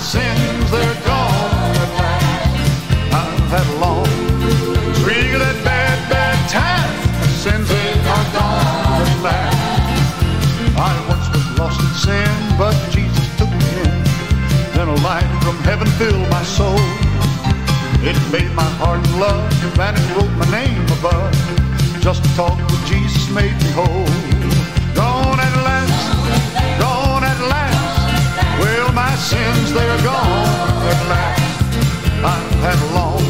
Sins, 0.01 0.71
they're 0.71 1.01
gone 1.05 1.77
at 1.77 1.93
last. 2.01 2.57
I've 3.13 3.51
had 3.53 3.67
a 3.69 3.77
long 3.85 4.07
streak 4.97 5.33
of 5.35 5.41
that 5.41 5.61
bad, 5.63 5.99
bad 6.09 6.39
time. 6.49 6.91
My 7.21 7.27
sins, 7.37 7.69
they 7.69 7.93
are 8.09 8.27
gone 8.33 9.07
at 9.07 9.21
last. 9.23 9.61
I 10.77 10.93
once 11.09 11.29
was 11.35 11.47
lost 11.59 11.81
in 11.81 11.93
sin, 12.01 12.33
but 12.57 12.75
Jesus 12.91 13.29
took 13.37 13.51
me 13.51 13.69
in. 13.85 13.97
Then 14.73 14.89
a 14.89 14.97
light 15.05 15.29
from 15.45 15.57
heaven 15.69 15.89
filled 16.01 16.29
my 16.31 16.45
soul. 16.45 16.81
It 18.01 18.17
made 18.33 18.51
my 18.57 18.71
heart 18.81 19.05
love 19.21 19.53
and 19.79 19.97
it 19.97 20.17
wrote 20.17 20.33
my 20.41 20.49
name 20.51 20.85
above. 20.99 21.33
Just 22.01 22.25
to 22.25 22.31
talk 22.37 22.57
with 22.57 22.87
Jesus 22.87 23.29
made 23.35 23.53
me 23.63 23.71
whole. 23.73 24.50
Sins, 29.21 29.73
they're 29.75 30.03
gone 30.03 30.87
at 30.93 31.09
last. 31.13 31.75
I've 32.25 32.61
had 32.65 32.79
a 32.91 32.95
long 32.95 33.21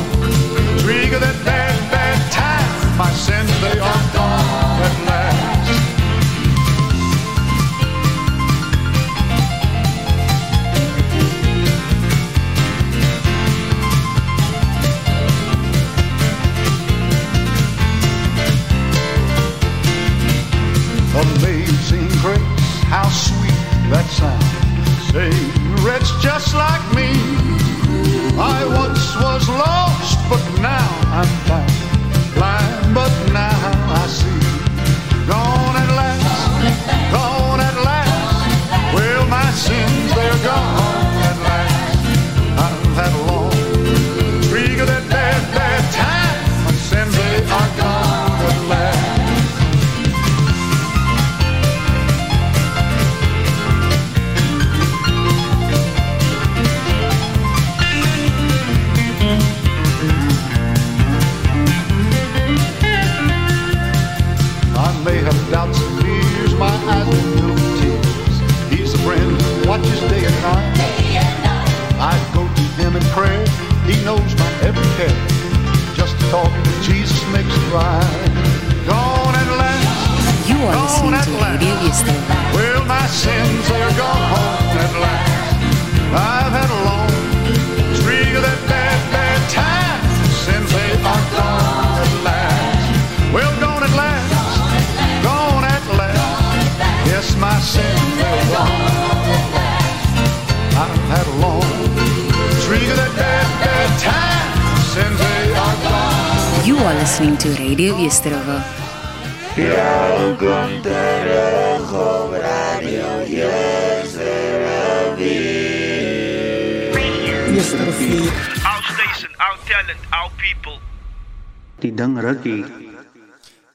of 1.13 1.21
that 1.21 1.45
bad, 1.45 1.75
bad 1.91 2.33
time. 2.33 2.97
My 2.97 3.11
sins, 3.11 3.51
they 3.61 3.79
are 3.81 4.20
Wretch 26.01 26.23
just 26.23 26.55
like 26.55 26.83
me. 26.95 27.11
I 28.39 28.65
once 28.65 29.17
was 29.17 29.49
lost, 29.49 30.19
but 30.31 30.61
now 30.61 30.89
I'm 31.13 31.27
found. 31.47 31.70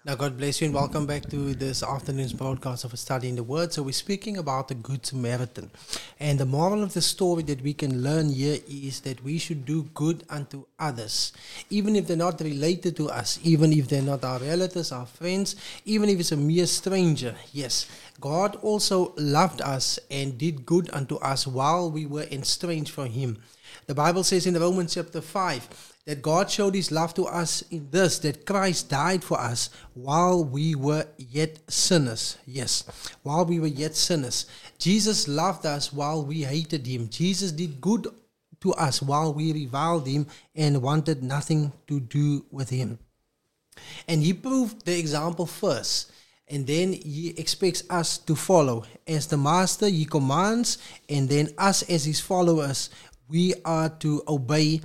Now, 0.06 0.14
God 0.14 0.38
bless 0.38 0.62
you 0.62 0.66
and 0.66 0.76
welcome 0.76 1.08
back 1.08 1.28
to 1.32 1.56
this 1.56 1.82
afternoon's 1.82 2.32
broadcast 2.32 2.84
of 2.84 2.94
a 2.94 2.98
study 2.98 3.28
in 3.28 3.36
the 3.36 3.42
Word. 3.42 3.74
So, 3.74 3.82
we're 3.82 3.92
speaking 3.92 4.38
about 4.38 4.68
the 4.68 4.76
Good 4.76 5.04
Samaritan. 5.04 5.72
And 6.20 6.40
the 6.40 6.46
moral 6.46 6.84
of 6.84 6.94
the 6.94 7.02
story 7.02 7.42
that 7.42 7.64
we 7.64 7.74
can 7.74 8.04
learn 8.04 8.30
here 8.30 8.60
is 8.70 9.00
that 9.00 9.24
we 9.24 9.40
should 9.40 9.66
do 9.66 9.90
good 9.96 10.24
unto 10.30 10.66
others, 10.78 11.34
even 11.72 11.96
if 11.96 12.06
they're 12.06 12.16
not 12.16 12.40
related 12.40 12.96
to 12.98 13.10
us, 13.10 13.40
even 13.42 13.74
if 13.74 13.88
they're 13.88 14.04
not 14.04 14.24
our 14.24 14.38
relatives, 14.38 14.92
our 14.92 15.08
friends, 15.08 15.56
even 15.86 16.08
if 16.08 16.20
it's 16.20 16.32
a 16.32 16.38
mere 16.38 16.68
stranger. 16.68 17.34
Yes, 17.52 17.88
God 18.22 18.58
also 18.58 19.16
loved 19.18 19.62
us 19.62 19.98
and 20.12 20.38
did 20.38 20.68
good 20.68 20.92
unto 20.94 21.16
us 21.16 21.48
while 21.48 21.90
we 21.90 22.06
were 22.06 22.28
estranged 22.32 22.92
from 22.92 23.08
Him. 23.08 23.40
The 23.88 23.96
Bible 23.96 24.24
says 24.24 24.46
in 24.46 24.54
Romans 24.54 24.94
chapter 24.94 25.22
5 25.22 25.95
that 26.06 26.22
God 26.22 26.52
showed 26.52 26.76
his 26.76 26.92
love 26.92 27.14
to 27.16 27.26
us 27.26 27.64
in 27.72 27.90
this 27.90 28.20
that 28.20 28.46
Christ 28.46 28.90
died 28.90 29.24
for 29.24 29.40
us 29.40 29.70
while 29.94 30.44
we 30.44 30.76
were 30.76 31.08
yet 31.18 31.60
sinners. 31.70 32.38
Yes, 32.46 32.84
while 33.24 33.46
we 33.46 33.60
were 33.60 33.68
yet 33.68 33.96
sinners. 33.96 34.46
Jesus 34.78 35.28
loved 35.28 35.66
us 35.66 35.92
while 35.92 36.24
we 36.24 36.42
hated 36.42 36.86
him. 36.86 37.10
Jesus 37.10 37.52
did 37.52 37.82
good 37.82 38.08
to 38.62 38.74
us 38.74 39.02
while 39.02 39.34
we 39.34 39.52
reviled 39.52 40.08
him 40.08 40.28
and 40.56 40.82
wanted 40.82 41.24
nothing 41.24 41.74
to 41.88 42.00
do 42.00 42.46
with 42.52 42.70
him. 42.70 43.00
And 44.08 44.22
he 44.22 44.34
proved 44.34 44.86
the 44.86 44.98
example 44.98 45.46
first. 45.46 46.12
And 46.48 46.68
then 46.68 46.94
he 46.94 47.34
expects 47.38 47.84
us 47.90 48.20
to 48.20 48.36
follow. 48.36 48.86
As 49.08 49.26
the 49.26 49.38
master, 49.38 49.88
he 49.88 50.06
commands, 50.06 50.78
and 51.10 51.28
then 51.28 51.50
us 51.58 51.82
as 51.90 52.06
his 52.06 52.20
followers, 52.20 52.92
we 53.28 53.56
are 53.66 53.90
to 53.90 54.22
obey 54.28 54.82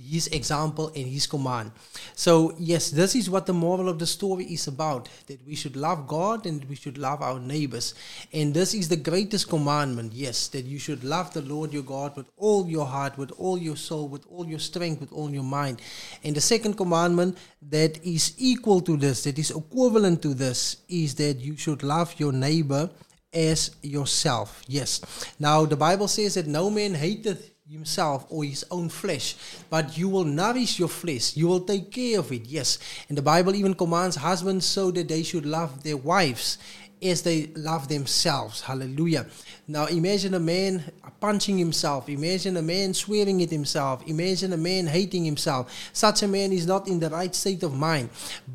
his 0.00 0.26
example 0.28 0.88
and 0.94 1.06
his 1.06 1.26
command. 1.26 1.72
So, 2.14 2.54
yes, 2.58 2.90
this 2.90 3.14
is 3.14 3.28
what 3.28 3.46
the 3.46 3.52
moral 3.52 3.88
of 3.88 3.98
the 3.98 4.06
story 4.06 4.44
is 4.44 4.66
about 4.66 5.08
that 5.26 5.46
we 5.46 5.54
should 5.54 5.76
love 5.76 6.06
God 6.06 6.46
and 6.46 6.64
we 6.64 6.76
should 6.76 6.98
love 6.98 7.22
our 7.22 7.38
neighbors. 7.38 7.94
And 8.32 8.54
this 8.54 8.74
is 8.74 8.88
the 8.88 8.96
greatest 8.96 9.48
commandment, 9.48 10.12
yes, 10.12 10.48
that 10.48 10.64
you 10.64 10.78
should 10.78 11.04
love 11.04 11.32
the 11.32 11.42
Lord 11.42 11.72
your 11.72 11.82
God 11.82 12.16
with 12.16 12.26
all 12.36 12.68
your 12.68 12.86
heart, 12.86 13.18
with 13.18 13.32
all 13.32 13.58
your 13.58 13.76
soul, 13.76 14.08
with 14.08 14.24
all 14.30 14.46
your 14.46 14.58
strength, 14.58 15.00
with 15.00 15.12
all 15.12 15.30
your 15.30 15.42
mind. 15.42 15.80
And 16.24 16.34
the 16.34 16.40
second 16.40 16.74
commandment 16.74 17.38
that 17.70 18.02
is 18.04 18.34
equal 18.38 18.80
to 18.82 18.96
this, 18.96 19.24
that 19.24 19.38
is 19.38 19.50
equivalent 19.50 20.22
to 20.22 20.34
this, 20.34 20.78
is 20.88 21.14
that 21.16 21.38
you 21.40 21.56
should 21.56 21.82
love 21.82 22.14
your 22.18 22.32
neighbor 22.32 22.90
as 23.32 23.70
yourself. 23.82 24.62
Yes. 24.68 25.00
Now, 25.38 25.64
the 25.64 25.76
Bible 25.76 26.08
says 26.08 26.34
that 26.34 26.46
no 26.46 26.68
man 26.70 26.94
hateth 26.94 27.51
himself 27.72 28.26
or 28.28 28.44
his 28.44 28.64
own 28.70 28.88
flesh, 28.88 29.34
but 29.70 29.96
you 29.96 30.08
will 30.08 30.24
nourish 30.24 30.78
your 30.78 30.88
flesh. 30.88 31.36
You 31.36 31.48
will 31.48 31.60
take 31.60 31.90
care 31.90 32.18
of 32.18 32.30
it. 32.30 32.46
Yes. 32.46 32.78
And 33.08 33.16
the 33.16 33.22
Bible 33.22 33.54
even 33.54 33.74
commands 33.74 34.16
husbands 34.16 34.66
so 34.66 34.90
that 34.90 35.08
they 35.08 35.22
should 35.22 35.46
love 35.46 35.82
their 35.82 35.96
wives 35.96 36.58
as 37.02 37.22
they 37.22 37.46
love 37.56 37.88
themselves. 37.88 38.60
Hallelujah. 38.60 39.26
Now 39.66 39.86
imagine 39.86 40.34
a 40.34 40.40
man 40.40 40.84
punching 41.20 41.58
himself. 41.58 42.08
Imagine 42.08 42.56
a 42.58 42.62
man 42.62 42.94
swearing 42.94 43.42
at 43.42 43.50
himself. 43.50 44.06
Imagine 44.06 44.52
a 44.52 44.56
man 44.56 44.86
hating 44.86 45.24
himself. 45.24 45.90
Such 45.92 46.22
a 46.22 46.28
man 46.28 46.52
is 46.52 46.66
not 46.66 46.88
in 46.88 47.00
the 47.00 47.10
right 47.10 47.34
state 47.34 47.62
of 47.62 47.74
mind. 47.74 48.10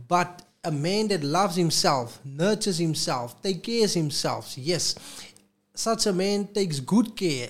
But 0.07 0.43
a 0.63 0.71
man 0.71 1.07
that 1.09 1.23
loves 1.23 1.55
himself, 1.55 2.19
nurtures 2.23 2.77
himself, 2.77 3.41
takes 3.41 3.61
care 3.61 3.85
of 3.85 3.93
himself. 3.93 4.53
Yes. 4.57 4.95
Such 5.73 6.05
a 6.05 6.13
man 6.13 6.47
takes 6.47 6.79
good 6.79 7.15
care 7.15 7.49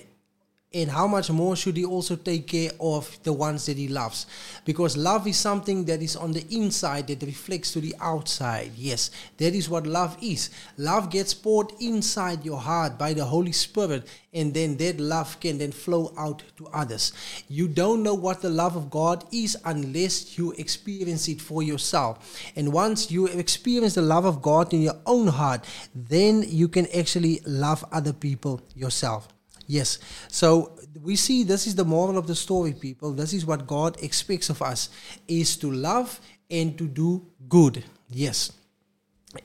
and 0.74 0.90
how 0.90 1.06
much 1.06 1.30
more 1.30 1.56
should 1.56 1.78
he 1.78 1.84
also 1.86 2.14
take 2.14 2.46
care 2.46 2.70
of 2.78 3.18
the 3.22 3.32
ones 3.32 3.64
that 3.66 3.78
he 3.78 3.88
loves? 3.88 4.26
Because 4.66 4.98
love 4.98 5.26
is 5.26 5.38
something 5.38 5.86
that 5.86 6.02
is 6.02 6.14
on 6.14 6.32
the 6.32 6.44
inside 6.50 7.06
that 7.06 7.22
reflects 7.22 7.72
to 7.72 7.80
the 7.80 7.94
outside. 8.00 8.72
Yes 8.76 9.10
that 9.38 9.54
is 9.54 9.70
what 9.70 9.86
love 9.86 10.18
is. 10.20 10.50
Love 10.76 11.10
gets 11.10 11.32
poured 11.32 11.72
inside 11.80 12.44
your 12.44 12.58
heart 12.58 12.98
by 12.98 13.14
the 13.14 13.24
holy 13.24 13.52
spirit 13.52 14.06
and 14.34 14.52
then 14.52 14.76
that 14.76 15.00
love 15.00 15.40
can 15.40 15.56
then 15.56 15.72
flow 15.72 16.12
out 16.18 16.42
to 16.58 16.66
others. 16.68 17.12
You 17.48 17.66
don't 17.68 18.02
know 18.02 18.14
what 18.14 18.42
the 18.42 18.50
love 18.50 18.76
of 18.76 18.90
god 18.90 19.24
is 19.32 19.56
unless 19.64 20.36
you 20.36 20.52
experience 20.52 21.28
it 21.28 21.40
for 21.40 21.62
yourself. 21.62 22.42
And 22.56 22.74
once 22.74 23.10
you 23.10 23.26
experience 23.26 23.94
the 23.94 24.02
love 24.02 24.26
of 24.26 24.42
god 24.42 24.74
in 24.74 24.82
your 24.82 25.00
own 25.06 25.28
heart 25.28 25.64
then 25.94 26.44
you 26.46 26.68
can 26.68 26.86
actually 26.94 27.40
love 27.46 27.84
other 27.90 28.12
people 28.12 28.60
yourself 28.74 29.28
Yes. 29.68 29.98
So 30.28 30.72
we 31.02 31.14
see 31.14 31.44
this 31.44 31.66
is 31.66 31.74
the 31.74 31.84
moral 31.84 32.16
of 32.16 32.26
the 32.26 32.34
story, 32.34 32.72
people. 32.72 33.12
This 33.12 33.34
is 33.34 33.44
what 33.44 33.66
God 33.66 34.02
expects 34.02 34.48
of 34.48 34.62
us 34.62 34.88
is 35.28 35.56
to 35.58 35.70
love 35.70 36.18
and 36.50 36.76
to 36.78 36.88
do 36.88 37.26
good. 37.48 37.84
Yes. 38.08 38.50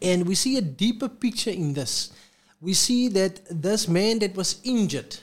And 0.02 0.26
we 0.26 0.36
see 0.36 0.58
a 0.58 0.62
deeper 0.62 1.10
picture 1.10 1.52
in 1.52 1.74
this. 1.74 2.14
We 2.62 2.74
see 2.74 3.10
that 3.10 3.42
this 3.52 3.90
man 3.90 4.20
that 4.20 4.34
was 4.38 4.62
injured, 4.64 5.18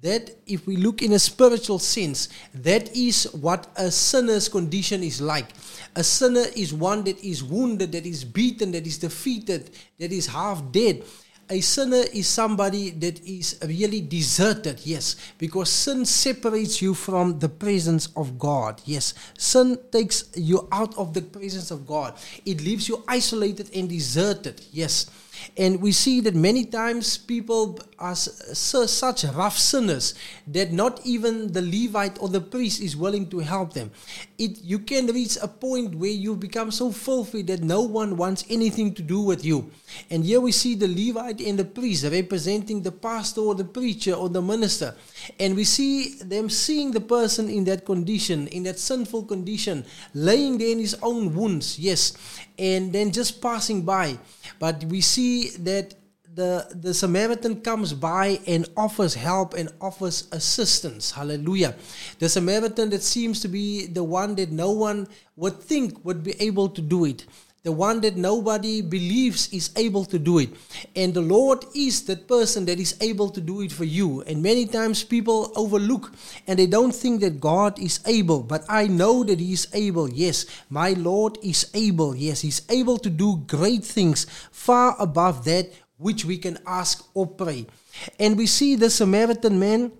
that 0.00 0.32
if 0.44 0.66
we 0.66 0.76
look 0.76 1.00
in 1.02 1.12
a 1.12 1.18
spiritual 1.20 1.78
sense, 1.78 2.28
that 2.52 2.94
is 2.96 3.32
what 3.34 3.68
a 3.76 3.92
sinner's 3.92 4.48
condition 4.48 5.04
is 5.04 5.20
like. 5.20 5.50
A 5.94 6.02
sinner 6.02 6.46
is 6.56 6.74
one 6.74 7.04
that 7.04 7.22
is 7.24 7.44
wounded, 7.44 7.92
that 7.92 8.04
is 8.04 8.24
beaten, 8.24 8.72
that 8.72 8.84
is 8.84 8.98
defeated, 8.98 9.70
that 10.00 10.10
is 10.10 10.26
half 10.26 10.72
dead. 10.72 11.04
A 11.52 11.60
sinner 11.60 12.04
is 12.14 12.28
somebody 12.28 12.92
that 12.92 13.22
is 13.26 13.58
really 13.66 14.00
deserted, 14.00 14.80
yes, 14.86 15.16
because 15.36 15.68
sin 15.68 16.06
separates 16.06 16.80
you 16.80 16.94
from 16.94 17.40
the 17.40 17.48
presence 17.50 18.08
of 18.16 18.38
God. 18.38 18.80
Yes, 18.86 19.12
sin 19.36 19.78
takes 19.90 20.30
you 20.34 20.66
out 20.72 20.96
of 20.96 21.12
the 21.12 21.20
presence 21.20 21.70
of 21.70 21.86
God, 21.86 22.16
it 22.46 22.62
leaves 22.62 22.88
you 22.88 23.04
isolated 23.06 23.68
and 23.76 23.86
deserted. 23.86 24.62
Yes. 24.72 25.10
And 25.56 25.80
we 25.80 25.92
see 25.92 26.20
that 26.20 26.34
many 26.34 26.64
times 26.64 27.18
people 27.18 27.78
are 27.98 28.16
su- 28.16 28.86
such 28.86 29.24
rough 29.24 29.58
sinners 29.58 30.14
that 30.46 30.72
not 30.72 31.00
even 31.04 31.52
the 31.52 31.62
Levite 31.62 32.20
or 32.20 32.28
the 32.28 32.40
priest 32.40 32.80
is 32.80 32.96
willing 32.96 33.28
to 33.30 33.38
help 33.38 33.74
them. 33.74 33.90
It, 34.38 34.62
you 34.62 34.78
can 34.80 35.06
reach 35.06 35.38
a 35.40 35.48
point 35.48 35.94
where 35.94 36.10
you 36.10 36.34
become 36.34 36.70
so 36.70 36.90
filthy 36.90 37.42
that 37.42 37.62
no 37.62 37.82
one 37.82 38.16
wants 38.16 38.44
anything 38.50 38.94
to 38.94 39.02
do 39.02 39.20
with 39.20 39.44
you. 39.44 39.70
And 40.10 40.24
here 40.24 40.40
we 40.40 40.52
see 40.52 40.74
the 40.74 40.88
Levite 40.88 41.40
and 41.40 41.58
the 41.58 41.64
priest 41.64 42.04
representing 42.04 42.82
the 42.82 42.92
pastor 42.92 43.42
or 43.42 43.54
the 43.54 43.64
preacher 43.64 44.14
or 44.14 44.28
the 44.28 44.42
minister. 44.42 44.94
And 45.38 45.54
we 45.54 45.64
see 45.64 46.14
them 46.14 46.50
seeing 46.50 46.90
the 46.90 47.00
person 47.00 47.48
in 47.48 47.64
that 47.64 47.84
condition, 47.84 48.48
in 48.48 48.64
that 48.64 48.78
sinful 48.78 49.24
condition, 49.24 49.84
laying 50.14 50.58
there 50.58 50.70
in 50.70 50.78
his 50.78 50.96
own 51.02 51.34
wounds, 51.34 51.78
yes, 51.78 52.14
and 52.62 52.92
then 52.92 53.10
just 53.10 53.42
passing 53.42 53.82
by. 53.82 54.16
But 54.60 54.84
we 54.84 55.00
see 55.00 55.50
that 55.66 55.94
the, 56.32 56.66
the 56.70 56.94
Samaritan 56.94 57.60
comes 57.60 57.92
by 57.92 58.38
and 58.46 58.68
offers 58.76 59.14
help 59.14 59.54
and 59.54 59.68
offers 59.80 60.28
assistance. 60.30 61.10
Hallelujah. 61.10 61.74
The 62.20 62.28
Samaritan 62.28 62.90
that 62.90 63.02
seems 63.02 63.40
to 63.40 63.48
be 63.48 63.86
the 63.86 64.04
one 64.04 64.36
that 64.36 64.52
no 64.52 64.70
one 64.70 65.08
would 65.36 65.60
think 65.60 66.04
would 66.04 66.22
be 66.22 66.40
able 66.40 66.68
to 66.68 66.80
do 66.80 67.04
it. 67.04 67.26
The 67.64 67.70
one 67.70 68.00
that 68.00 68.16
nobody 68.16 68.82
believes 68.82 69.48
is 69.52 69.70
able 69.76 70.04
to 70.06 70.18
do 70.18 70.40
it. 70.40 70.50
And 70.96 71.14
the 71.14 71.20
Lord 71.20 71.64
is 71.76 72.02
that 72.06 72.26
person 72.26 72.64
that 72.64 72.80
is 72.80 72.96
able 73.00 73.30
to 73.30 73.40
do 73.40 73.60
it 73.60 73.70
for 73.70 73.84
you. 73.84 74.22
And 74.22 74.42
many 74.42 74.66
times 74.66 75.04
people 75.04 75.52
overlook 75.54 76.12
and 76.48 76.58
they 76.58 76.66
don't 76.66 76.90
think 76.90 77.20
that 77.20 77.40
God 77.40 77.78
is 77.78 78.00
able. 78.04 78.42
But 78.42 78.64
I 78.68 78.88
know 78.88 79.22
that 79.22 79.38
He 79.38 79.52
is 79.52 79.68
able. 79.72 80.10
Yes, 80.10 80.46
my 80.70 80.94
Lord 80.94 81.38
is 81.40 81.70
able. 81.72 82.16
Yes, 82.16 82.40
He's 82.40 82.62
able 82.68 82.98
to 82.98 83.08
do 83.08 83.44
great 83.46 83.84
things 83.84 84.26
far 84.50 84.96
above 84.98 85.44
that 85.44 85.70
which 85.98 86.24
we 86.24 86.38
can 86.38 86.58
ask 86.66 87.06
or 87.14 87.28
pray. 87.28 87.66
And 88.18 88.36
we 88.36 88.46
see 88.46 88.74
the 88.74 88.90
Samaritan 88.90 89.60
man 89.60 89.92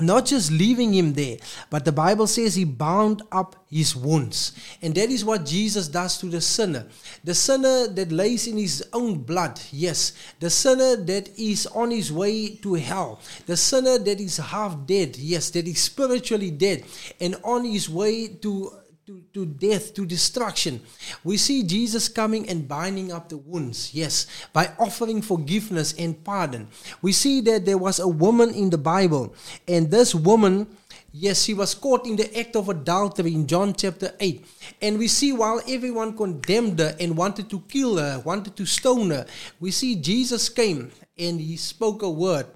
not 0.00 0.26
just 0.26 0.50
leaving 0.50 0.94
him 0.94 1.12
there, 1.14 1.36
but 1.70 1.84
the 1.84 1.92
Bible 1.92 2.26
says 2.26 2.54
he 2.54 2.64
bound 2.64 3.22
up 3.30 3.56
his 3.68 3.94
wounds. 3.94 4.52
And 4.82 4.94
that 4.94 5.10
is 5.10 5.24
what 5.24 5.46
Jesus 5.46 5.88
does 5.88 6.18
to 6.18 6.26
the 6.26 6.40
sinner. 6.40 6.86
The 7.24 7.34
sinner 7.34 7.88
that 7.88 8.10
lays 8.10 8.46
in 8.46 8.56
his 8.56 8.84
own 8.92 9.18
blood, 9.18 9.60
yes. 9.70 10.12
The 10.40 10.50
sinner 10.50 10.96
that 10.96 11.38
is 11.38 11.66
on 11.66 11.90
his 11.90 12.12
way 12.12 12.56
to 12.56 12.74
hell. 12.74 13.20
The 13.46 13.56
sinner 13.56 13.98
that 13.98 14.20
is 14.20 14.38
half 14.38 14.86
dead, 14.86 15.16
yes, 15.16 15.50
that 15.50 15.66
is 15.66 15.80
spiritually 15.80 16.50
dead 16.50 16.84
and 17.20 17.36
on 17.44 17.64
his 17.64 17.88
way 17.88 18.28
to 18.28 18.72
to, 19.10 19.24
to 19.34 19.44
death, 19.44 19.92
to 19.94 20.06
destruction. 20.06 20.80
We 21.24 21.36
see 21.36 21.64
Jesus 21.64 22.08
coming 22.08 22.48
and 22.48 22.68
binding 22.68 23.10
up 23.10 23.28
the 23.28 23.38
wounds, 23.38 23.92
yes, 23.92 24.28
by 24.52 24.70
offering 24.78 25.20
forgiveness 25.20 25.94
and 25.98 26.22
pardon. 26.22 26.68
We 27.02 27.10
see 27.10 27.40
that 27.40 27.64
there 27.64 27.78
was 27.78 27.98
a 27.98 28.06
woman 28.06 28.54
in 28.54 28.70
the 28.70 28.78
Bible, 28.78 29.34
and 29.66 29.90
this 29.90 30.14
woman, 30.14 30.68
yes, 31.12 31.42
she 31.42 31.54
was 31.54 31.74
caught 31.74 32.06
in 32.06 32.14
the 32.14 32.38
act 32.38 32.54
of 32.54 32.68
adultery 32.68 33.34
in 33.34 33.48
John 33.48 33.74
chapter 33.74 34.14
8. 34.20 34.46
And 34.80 34.96
we 34.96 35.08
see 35.08 35.32
while 35.32 35.60
everyone 35.66 36.16
condemned 36.16 36.78
her 36.78 36.94
and 37.00 37.16
wanted 37.16 37.50
to 37.50 37.64
kill 37.66 37.96
her, 37.96 38.20
wanted 38.20 38.54
to 38.54 38.64
stone 38.64 39.10
her, 39.10 39.26
we 39.58 39.72
see 39.72 39.96
Jesus 39.96 40.48
came 40.48 40.92
and 41.18 41.40
he 41.40 41.56
spoke 41.56 42.02
a 42.02 42.10
word 42.10 42.46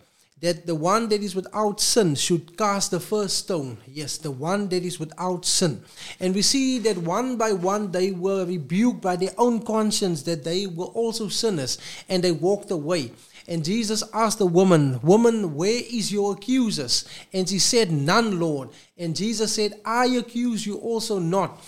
that 0.41 0.67
the 0.67 0.75
one 0.75 1.09
that 1.09 1.23
is 1.23 1.35
without 1.35 1.81
sin 1.81 2.15
should 2.15 2.57
cast 2.59 2.91
the 2.91 3.01
first 3.01 3.39
stone. 3.39 3.79
Yes, 3.87 4.19
the 4.19 4.31
one 4.31 4.69
that 4.69 4.83
is 4.85 4.99
without 4.99 5.45
sin. 5.45 5.83
And 6.21 6.35
we 6.35 6.43
see 6.43 6.79
that 6.81 6.99
one 6.99 7.37
by 7.37 7.53
one 7.53 7.93
they 7.93 8.11
were 8.11 8.45
rebuked 8.45 9.01
by 9.01 9.17
their 9.17 9.33
own 9.39 9.63
conscience 9.63 10.23
that 10.25 10.45
they 10.45 10.67
were 10.67 10.87
also 10.87 11.29
sinners 11.29 11.79
and 12.09 12.23
they 12.23 12.33
walked 12.33 12.71
away. 12.71 13.13
And 13.47 13.65
Jesus 13.65 14.03
asked 14.13 14.39
the 14.39 14.47
woman, 14.47 15.01
Woman, 15.03 15.55
where 15.55 15.83
is 15.91 16.11
your 16.11 16.33
accusers? 16.33 17.07
And 17.33 17.49
she 17.49 17.59
said, 17.59 17.93
None, 17.93 18.41
Lord. 18.41 18.71
And 18.97 19.15
Jesus 19.15 19.55
said, 19.55 19.81
I 19.85 20.07
accuse 20.07 20.67
you 20.67 20.79
also 20.79 21.19
not. 21.19 21.63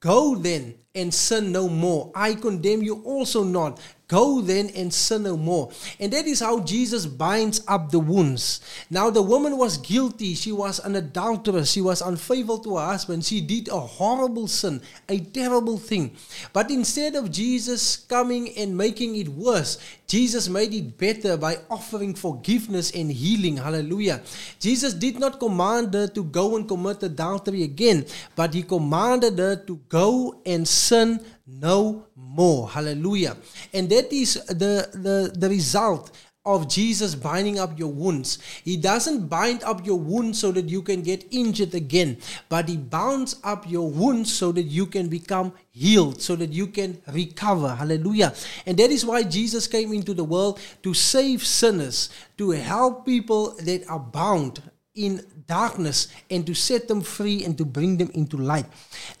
Go 0.00 0.34
then 0.34 0.74
and 0.94 1.12
sin 1.12 1.52
no 1.52 1.68
more. 1.68 2.10
I 2.14 2.34
condemn 2.34 2.82
you 2.82 3.02
also 3.04 3.44
not. 3.44 3.80
Go 4.10 4.40
then 4.40 4.70
and 4.74 4.92
sin 4.92 5.22
no 5.22 5.36
more. 5.36 5.70
And 6.00 6.12
that 6.12 6.26
is 6.26 6.40
how 6.40 6.58
Jesus 6.66 7.06
binds 7.06 7.62
up 7.68 7.92
the 7.92 8.00
wounds. 8.00 8.60
Now, 8.90 9.08
the 9.08 9.22
woman 9.22 9.56
was 9.56 9.78
guilty. 9.78 10.34
She 10.34 10.50
was 10.50 10.80
an 10.80 10.96
adulteress. 10.96 11.70
She 11.70 11.80
was 11.80 12.02
unfaithful 12.02 12.58
to 12.58 12.76
her 12.76 12.86
husband. 12.86 13.24
She 13.24 13.40
did 13.40 13.68
a 13.68 13.78
horrible 13.78 14.48
sin, 14.48 14.82
a 15.08 15.20
terrible 15.20 15.78
thing. 15.78 16.16
But 16.52 16.72
instead 16.72 17.14
of 17.14 17.30
Jesus 17.30 17.98
coming 17.98 18.50
and 18.58 18.76
making 18.76 19.14
it 19.14 19.28
worse, 19.28 19.78
Jesus 20.08 20.48
made 20.48 20.74
it 20.74 20.98
better 20.98 21.36
by 21.36 21.58
offering 21.70 22.16
forgiveness 22.16 22.90
and 22.90 23.12
healing. 23.12 23.58
Hallelujah. 23.58 24.22
Jesus 24.58 24.92
did 24.92 25.20
not 25.20 25.38
command 25.38 25.94
her 25.94 26.08
to 26.08 26.24
go 26.24 26.56
and 26.56 26.66
commit 26.66 27.00
adultery 27.04 27.62
again, 27.62 28.04
but 28.34 28.54
he 28.54 28.64
commanded 28.64 29.38
her 29.38 29.54
to 29.54 29.76
go 29.88 30.40
and 30.44 30.66
sin 30.80 31.20
no 31.46 32.06
more. 32.16 32.68
Hallelujah. 32.68 33.36
And 33.72 33.88
that 33.90 34.12
is 34.12 34.34
the, 34.46 34.88
the, 34.92 35.32
the 35.36 35.48
result 35.48 36.10
of 36.46 36.68
Jesus 36.68 37.14
binding 37.14 37.58
up 37.58 37.78
your 37.78 37.92
wounds. 37.92 38.38
He 38.64 38.76
doesn't 38.76 39.28
bind 39.28 39.62
up 39.62 39.84
your 39.84 39.98
wounds 39.98 40.38
so 40.38 40.50
that 40.52 40.68
you 40.70 40.80
can 40.80 41.02
get 41.02 41.26
injured 41.30 41.74
again, 41.74 42.16
but 42.48 42.68
He 42.68 42.78
binds 42.78 43.36
up 43.44 43.70
your 43.70 43.90
wounds 43.90 44.32
so 44.32 44.50
that 44.52 44.62
you 44.62 44.86
can 44.86 45.08
become 45.08 45.52
healed, 45.70 46.22
so 46.22 46.36
that 46.36 46.50
you 46.50 46.66
can 46.66 47.00
recover. 47.12 47.74
Hallelujah. 47.74 48.32
And 48.64 48.78
that 48.78 48.90
is 48.90 49.04
why 49.04 49.22
Jesus 49.22 49.66
came 49.66 49.92
into 49.92 50.14
the 50.14 50.24
world 50.24 50.58
to 50.82 50.94
save 50.94 51.44
sinners, 51.44 52.08
to 52.38 52.50
help 52.50 53.04
people 53.04 53.54
that 53.60 53.86
are 53.88 54.00
bound 54.00 54.62
in 55.00 55.24
darkness 55.46 56.08
and 56.30 56.46
to 56.46 56.54
set 56.54 56.86
them 56.86 57.00
free 57.00 57.44
and 57.44 57.56
to 57.58 57.64
bring 57.64 57.96
them 57.96 58.10
into 58.14 58.36
light. 58.36 58.66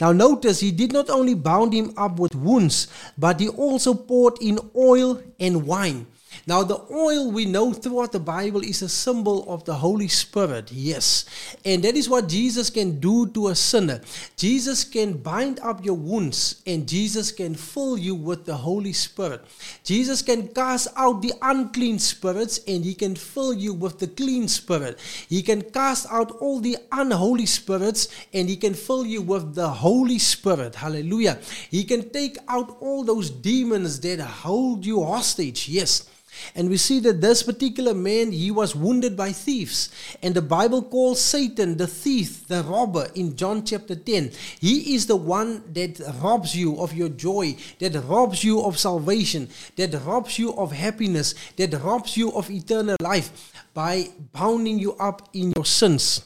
Now, 0.00 0.12
notice 0.12 0.60
he 0.60 0.70
did 0.70 0.92
not 0.92 1.10
only 1.10 1.34
bound 1.34 1.72
him 1.72 1.92
up 1.96 2.20
with 2.20 2.34
wounds, 2.34 2.86
but 3.18 3.40
he 3.40 3.48
also 3.48 3.94
poured 3.94 4.38
in 4.40 4.60
oil 4.76 5.20
and 5.40 5.66
wine. 5.66 6.06
Now, 6.46 6.62
the 6.62 6.80
oil 6.90 7.30
we 7.30 7.44
know 7.44 7.72
throughout 7.72 8.12
the 8.12 8.20
Bible 8.20 8.62
is 8.62 8.82
a 8.82 8.88
symbol 8.88 9.48
of 9.52 9.64
the 9.64 9.74
Holy 9.74 10.08
Spirit, 10.08 10.72
yes. 10.72 11.24
And 11.64 11.82
that 11.84 11.96
is 11.96 12.08
what 12.08 12.28
Jesus 12.28 12.70
can 12.70 12.98
do 13.00 13.28
to 13.28 13.48
a 13.48 13.54
sinner. 13.54 14.00
Jesus 14.36 14.84
can 14.84 15.14
bind 15.14 15.60
up 15.60 15.84
your 15.84 15.94
wounds 15.94 16.62
and 16.66 16.88
Jesus 16.88 17.32
can 17.32 17.54
fill 17.54 17.98
you 17.98 18.14
with 18.14 18.46
the 18.46 18.56
Holy 18.56 18.92
Spirit. 18.92 19.44
Jesus 19.84 20.22
can 20.22 20.48
cast 20.48 20.88
out 20.96 21.22
the 21.22 21.32
unclean 21.42 21.98
spirits 21.98 22.60
and 22.66 22.84
He 22.84 22.94
can 22.94 23.14
fill 23.14 23.52
you 23.52 23.74
with 23.74 23.98
the 23.98 24.08
clean 24.08 24.48
spirit. 24.48 24.98
He 25.28 25.42
can 25.42 25.62
cast 25.62 26.06
out 26.10 26.30
all 26.40 26.60
the 26.60 26.76
unholy 26.92 27.46
spirits 27.46 28.08
and 28.32 28.48
He 28.48 28.56
can 28.56 28.74
fill 28.74 29.06
you 29.06 29.22
with 29.22 29.54
the 29.54 29.68
Holy 29.68 30.18
Spirit. 30.18 30.74
Hallelujah. 30.74 31.38
He 31.70 31.84
can 31.84 32.10
take 32.10 32.38
out 32.48 32.76
all 32.80 33.04
those 33.04 33.30
demons 33.30 34.00
that 34.00 34.20
hold 34.20 34.86
you 34.86 35.04
hostage, 35.04 35.68
yes. 35.68 36.08
And 36.54 36.68
we 36.68 36.76
see 36.76 37.00
that 37.00 37.20
this 37.20 37.42
particular 37.42 37.94
man, 37.94 38.32
he 38.32 38.50
was 38.50 38.74
wounded 38.74 39.16
by 39.16 39.32
thieves. 39.32 39.90
And 40.22 40.34
the 40.34 40.42
Bible 40.42 40.82
calls 40.82 41.20
Satan 41.20 41.76
the 41.76 41.86
thief, 41.86 42.46
the 42.48 42.62
robber 42.62 43.08
in 43.14 43.36
John 43.36 43.64
chapter 43.64 43.94
10. 43.94 44.32
He 44.60 44.94
is 44.94 45.06
the 45.06 45.16
one 45.16 45.62
that 45.72 46.00
robs 46.22 46.54
you 46.54 46.80
of 46.80 46.92
your 46.94 47.08
joy, 47.08 47.56
that 47.78 47.94
robs 48.04 48.44
you 48.44 48.62
of 48.62 48.78
salvation, 48.78 49.48
that 49.76 49.94
robs 50.04 50.38
you 50.38 50.54
of 50.54 50.72
happiness, 50.72 51.34
that 51.56 51.72
robs 51.82 52.16
you 52.16 52.32
of 52.32 52.50
eternal 52.50 52.96
life 53.00 53.52
by 53.74 54.08
bounding 54.32 54.78
you 54.78 54.94
up 54.94 55.28
in 55.32 55.52
your 55.56 55.64
sins. 55.64 56.24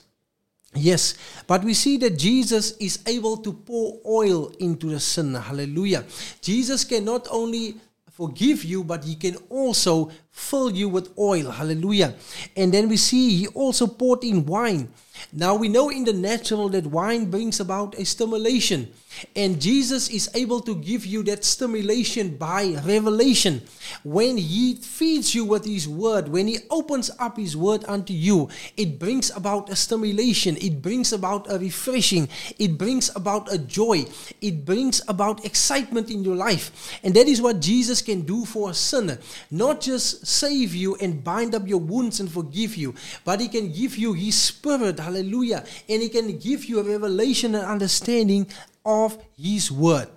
Yes, 0.77 1.15
but 1.47 1.63
we 1.63 1.73
see 1.73 1.99
that 1.99 2.19
Jesus 2.19 2.73
is 2.79 2.99
able 3.07 3.37
to 3.39 3.53
pour 3.53 4.01
oil 4.05 4.53
into 4.59 4.91
the 4.91 4.99
sin. 4.99 5.35
Hallelujah. 5.35 6.05
Jesus 6.41 6.85
can 6.85 7.05
not 7.05 7.29
only 7.31 7.77
forgive 8.15 8.65
you, 8.65 8.85
but 8.85 9.05
he 9.05 9.17
can 9.17 9.37
also 9.51 10.11
fill 10.31 10.71
you 10.71 10.89
with 10.89 11.11
oil. 11.19 11.51
Hallelujah. 11.51 12.15
And 12.57 12.73
then 12.73 12.89
we 12.89 12.97
see 12.97 13.37
he 13.39 13.47
also 13.49 13.89
poured 13.89 14.23
in 14.23 14.47
wine. 14.47 14.89
Now 15.33 15.55
we 15.55 15.69
know 15.69 15.91
in 15.91 16.05
the 16.05 16.13
natural 16.13 16.69
that 16.71 16.87
wine 16.87 17.31
brings 17.31 17.61
about 17.61 17.99
a 17.99 18.05
stimulation. 18.05 18.93
And 19.37 19.61
Jesus 19.61 20.09
is 20.11 20.29
able 20.35 20.61
to 20.61 20.75
give 20.75 21.07
you 21.07 21.23
that 21.25 21.45
stimulation 21.45 22.37
by 22.37 22.77
revelation. 22.85 23.63
When 24.03 24.37
He 24.37 24.77
feeds 24.77 25.35
you 25.35 25.45
with 25.45 25.65
His 25.65 25.89
word, 25.89 26.29
when 26.29 26.49
He 26.49 26.59
opens 26.71 27.11
up 27.19 27.37
His 27.37 27.57
word 27.57 27.85
unto 27.87 28.13
you, 28.13 28.49
it 28.77 28.99
brings 28.99 29.31
about 29.31 29.71
a 29.71 29.77
stimulation, 29.77 30.57
it 30.61 30.83
brings 30.83 31.13
about 31.13 31.51
a 31.51 31.59
refreshing, 31.59 32.29
it 32.59 32.77
brings 32.77 33.15
about 33.15 33.53
a 33.53 33.59
joy, 33.59 34.07
it 34.41 34.65
brings 34.65 35.01
about 35.09 35.45
excitement 35.45 36.11
in 36.11 36.25
your 36.25 36.37
life. 36.37 36.99
And 37.03 37.15
that 37.15 37.29
is 37.29 37.41
what 37.41 37.61
Jesus 37.61 38.03
can 38.03 38.23
do 38.23 38.45
for 38.45 38.71
a 38.71 38.75
sinner. 38.75 39.19
Not 39.51 39.81
just 39.81 40.27
save 40.27 40.75
you 40.75 40.97
and 40.97 41.23
bind 41.23 41.55
up 41.55 41.69
your 41.69 41.81
wounds 41.81 42.21
and 42.21 42.31
forgive 42.31 42.77
you, 42.77 42.95
but 43.25 43.41
He 43.41 43.49
can 43.49 43.73
give 43.73 43.97
you 43.97 44.13
His 44.13 44.35
Spirit, 44.35 44.99
hallelujah, 45.15 45.65
and 45.89 46.03
He 46.03 46.09
can 46.09 46.39
give 46.39 46.65
you 46.65 46.81
a 46.81 46.83
revelation 46.83 47.55
and 47.55 47.65
understanding 47.65 48.47
of 48.85 49.17
his 49.37 49.71
word. 49.71 50.09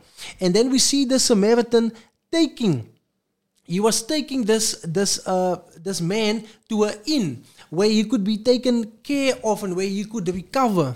And 0.41 0.53
then 0.53 0.69
we 0.69 0.79
see 0.79 1.05
the 1.05 1.19
Samaritan 1.19 1.93
taking 2.31 2.89
he 3.67 3.81
was 3.81 4.01
taking 4.01 4.45
this 4.45 4.79
this 4.81 5.19
uh, 5.27 5.59
this 5.75 5.99
man 5.99 6.45
to 6.69 6.85
an 6.85 6.95
inn 7.05 7.43
where 7.69 7.89
he 7.89 8.05
could 8.05 8.23
be 8.23 8.37
taken 8.37 8.89
care 9.03 9.35
of 9.43 9.63
and 9.63 9.75
where 9.75 9.85
he 9.85 10.05
could 10.05 10.27
recover. 10.29 10.95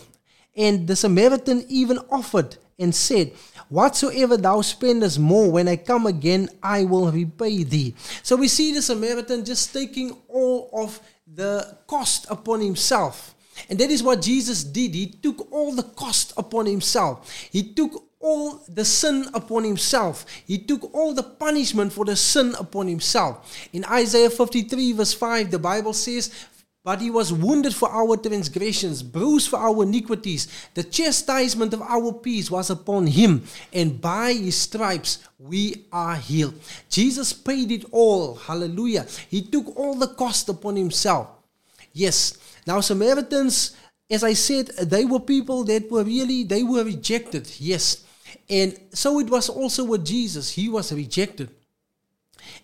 And 0.55 0.87
the 0.87 0.95
Samaritan 0.95 1.65
even 1.67 1.99
offered 2.09 2.55
and 2.79 2.95
said, 2.95 3.33
Whatsoever 3.67 4.37
thou 4.37 4.61
spendest 4.61 5.19
more, 5.19 5.51
when 5.51 5.67
I 5.67 5.75
come 5.75 6.07
again, 6.07 6.47
I 6.63 6.85
will 6.85 7.11
repay 7.11 7.63
thee. 7.63 7.93
So 8.23 8.37
we 8.37 8.47
see 8.47 8.73
the 8.73 8.81
Samaritan 8.81 9.43
just 9.43 9.73
taking 9.73 10.15
all 10.29 10.69
of 10.73 10.99
the 11.27 11.77
cost 11.87 12.25
upon 12.29 12.61
himself. 12.61 13.35
And 13.69 13.79
that 13.79 13.89
is 13.89 14.03
what 14.03 14.21
Jesus 14.21 14.63
did. 14.63 14.95
He 14.95 15.07
took 15.07 15.51
all 15.51 15.73
the 15.73 15.83
cost 15.83 16.33
upon 16.37 16.65
himself. 16.65 17.29
He 17.51 17.63
took 17.73 18.03
all 18.21 18.61
the 18.67 18.85
sin 18.85 19.27
upon 19.33 19.63
himself. 19.63 20.25
He 20.45 20.57
took 20.59 20.93
all 20.93 21.13
the 21.13 21.23
punishment 21.23 21.91
for 21.91 22.05
the 22.05 22.15
sin 22.15 22.55
upon 22.59 22.87
himself. 22.87 23.57
In 23.73 23.83
Isaiah 23.85 24.29
53, 24.29 24.93
verse 24.93 25.13
5, 25.13 25.51
the 25.51 25.59
Bible 25.59 25.93
says, 25.93 26.31
But 26.83 27.01
he 27.01 27.09
was 27.09 27.33
wounded 27.33 27.75
for 27.75 27.89
our 27.89 28.17
transgressions, 28.17 29.03
bruised 29.03 29.49
for 29.49 29.57
our 29.57 29.83
iniquities. 29.83 30.47
The 30.73 30.83
chastisement 30.83 31.73
of 31.73 31.81
our 31.81 32.13
peace 32.13 32.49
was 32.51 32.69
upon 32.69 33.07
him, 33.07 33.43
and 33.73 33.99
by 33.99 34.33
his 34.33 34.57
stripes 34.57 35.19
we 35.39 35.85
are 35.91 36.15
healed. 36.15 36.53
Jesus 36.89 37.33
paid 37.33 37.71
it 37.71 37.85
all. 37.91 38.35
Hallelujah. 38.35 39.07
He 39.29 39.41
took 39.41 39.75
all 39.75 39.95
the 39.95 40.07
cost 40.07 40.49
upon 40.49 40.75
himself. 40.75 41.40
Yes, 41.93 42.37
now, 42.65 42.79
Samaritans, 42.81 43.75
as 44.09 44.23
I 44.23 44.33
said, 44.33 44.67
they 44.67 45.05
were 45.05 45.19
people 45.19 45.63
that 45.65 45.89
were 45.89 46.03
really, 46.03 46.43
they 46.43 46.63
were 46.63 46.83
rejected, 46.83 47.51
yes. 47.59 48.03
And 48.49 48.77
so 48.93 49.19
it 49.19 49.29
was 49.29 49.49
also 49.49 49.83
with 49.85 50.05
Jesus, 50.05 50.51
he 50.51 50.69
was 50.69 50.93
rejected. 50.93 51.49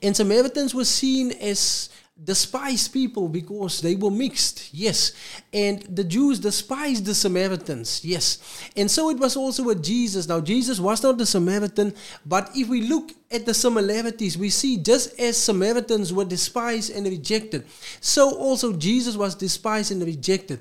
And 0.02 0.16
Samaritans 0.16 0.76
were 0.76 0.86
seen 0.86 1.32
as 1.32 1.90
despised 2.22 2.92
people 2.94 3.28
because 3.28 3.82
they 3.82 3.96
were 3.96 4.12
mixed, 4.12 4.74
yes. 4.74 5.14
And 5.54 5.82
the 5.84 6.04
Jews 6.04 6.40
despised 6.40 7.06
the 7.06 7.16
Samaritans, 7.16 8.04
yes. 8.04 8.40
And 8.76 8.90
so 8.90 9.10
it 9.10 9.18
was 9.18 9.36
also 9.36 9.64
with 9.64 9.84
Jesus. 9.84 10.28
Now, 10.28 10.42
Jesus 10.42 10.80
was 10.80 11.02
not 11.02 11.18
the 11.18 11.26
Samaritan, 11.26 11.94
but 12.26 12.50
if 12.56 12.68
we 12.68 12.82
look 12.82 13.12
at 13.30 13.46
the 13.46 13.54
similarities, 13.54 14.38
we 14.38 14.50
see 14.50 14.78
just 14.78 15.20
as 15.20 15.36
Samaritans 15.36 16.14
were 16.14 16.26
despised 16.26 16.96
and 16.96 17.06
rejected, 17.06 17.66
so 18.00 18.36
also 18.38 18.74
Jesus 18.74 19.18
was 19.18 19.36
despised 19.36 19.92
and 19.92 20.02
rejected. 20.04 20.60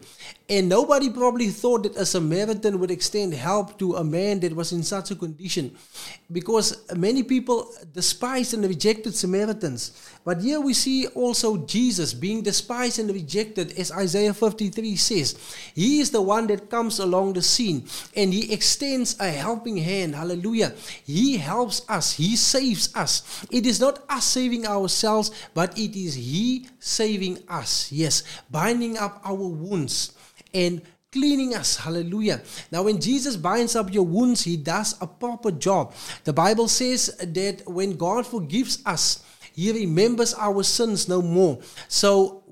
And 0.48 0.68
nobody 0.68 1.10
probably 1.10 1.48
thought 1.48 1.82
that 1.82 1.96
a 1.96 2.06
Samaritan 2.06 2.78
would 2.78 2.92
extend 2.92 3.34
help 3.34 3.76
to 3.80 3.96
a 3.96 4.04
man 4.04 4.38
that 4.40 4.54
was 4.54 4.70
in 4.70 4.84
such 4.84 5.10
a 5.10 5.16
condition 5.16 5.76
because 6.30 6.86
many 6.94 7.24
people 7.24 7.72
despised 7.92 8.54
and 8.54 8.64
rejected 8.64 9.16
Samaritans. 9.16 9.90
But 10.24 10.42
here 10.42 10.60
we 10.60 10.72
see 10.72 11.08
also 11.08 11.56
Jesus 11.56 12.14
being 12.14 12.42
despised 12.42 13.00
and 13.00 13.10
rejected, 13.10 13.76
as 13.76 13.90
Isaiah 13.90 14.34
53 14.34 14.94
says. 14.94 15.36
He 15.74 15.98
is 15.98 16.12
the 16.12 16.22
one 16.22 16.46
that 16.46 16.70
comes 16.70 17.00
along 17.00 17.32
the 17.32 17.42
scene 17.42 17.88
and 18.14 18.32
he 18.32 18.52
extends 18.52 19.18
a 19.18 19.28
helping 19.28 19.76
hand. 19.78 20.14
Hallelujah. 20.14 20.74
He 21.04 21.38
helps 21.38 21.82
us, 21.88 22.12
he 22.12 22.36
us. 22.94 23.46
It 23.50 23.66
is 23.66 23.80
not 23.80 24.04
us 24.09 24.24
saving 24.24 24.66
ourselves, 24.66 25.30
but 25.54 25.76
it 25.78 25.96
is 25.98 26.14
he 26.14 26.68
saving 26.78 27.38
us. 27.48 27.90
Yes, 27.92 28.22
binding 28.50 28.98
up 28.98 29.20
our 29.24 29.34
wounds 29.34 30.12
and 30.52 30.82
cleaning 31.12 31.54
us. 31.54 31.76
Hallelujah. 31.76 32.42
Now, 32.70 32.82
when 32.82 33.00
Jesus 33.00 33.36
binds 33.36 33.74
up 33.76 33.92
your 33.92 34.04
wounds, 34.04 34.44
he 34.44 34.57
does 34.57 34.94
a 35.00 35.07
proper 35.07 35.50
job. 35.50 35.94
The 36.24 36.32
Bible 36.32 36.68
says 36.68 37.16
that 37.16 37.62
when 37.66 37.96
God 37.96 38.26
forgives 38.26 38.82
us, 38.84 39.24
he 39.52 39.72
remembers 39.72 40.34
our 40.34 40.62
sins 40.62 41.09
no 41.09 41.22
more. 41.22 41.59
So, 41.88 42.42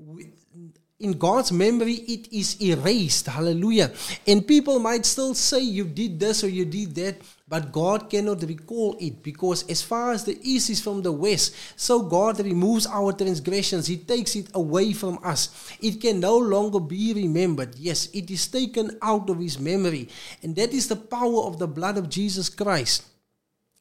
in 0.99 1.13
God's 1.13 1.51
memory, 1.51 1.93
it 1.93 2.31
is 2.33 2.59
erased. 2.61 3.27
Hallelujah. 3.27 3.91
And 4.25 4.47
people 4.47 4.79
might 4.79 5.05
still 5.05 5.35
say 5.35 5.59
you 5.59 5.83
did 5.85 6.19
this 6.19 6.43
or 6.43 6.49
you 6.49 6.65
did 6.65 6.95
that. 6.95 7.17
But 7.47 7.71
God 7.71 8.09
cannot 8.09 8.41
recall 8.41 8.97
it 8.99 9.21
because 9.21 9.69
as 9.69 9.83
far 9.83 10.11
as 10.11 10.23
the 10.23 10.39
east 10.41 10.71
is 10.71 10.81
from 10.81 11.03
the 11.03 11.11
west, 11.11 11.55
so 11.75 12.01
God 12.01 12.39
removes 12.39 12.87
our 12.87 13.13
transgressions. 13.13 13.85
He 13.85 13.97
takes 13.97 14.35
it 14.35 14.47
away 14.55 14.93
from 14.93 15.19
us. 15.23 15.71
It 15.79 16.01
can 16.01 16.19
no 16.19 16.37
longer 16.37 16.79
be 16.79 17.13
remembered. 17.13 17.75
Yes, 17.77 18.09
it 18.13 18.31
is 18.31 18.47
taken 18.47 18.97
out 18.99 19.29
of 19.29 19.39
His 19.39 19.59
memory. 19.59 20.09
And 20.41 20.55
that 20.55 20.73
is 20.73 20.87
the 20.87 20.95
power 20.95 21.43
of 21.43 21.59
the 21.59 21.67
blood 21.67 21.99
of 21.99 22.09
Jesus 22.09 22.49
Christ. 22.49 23.05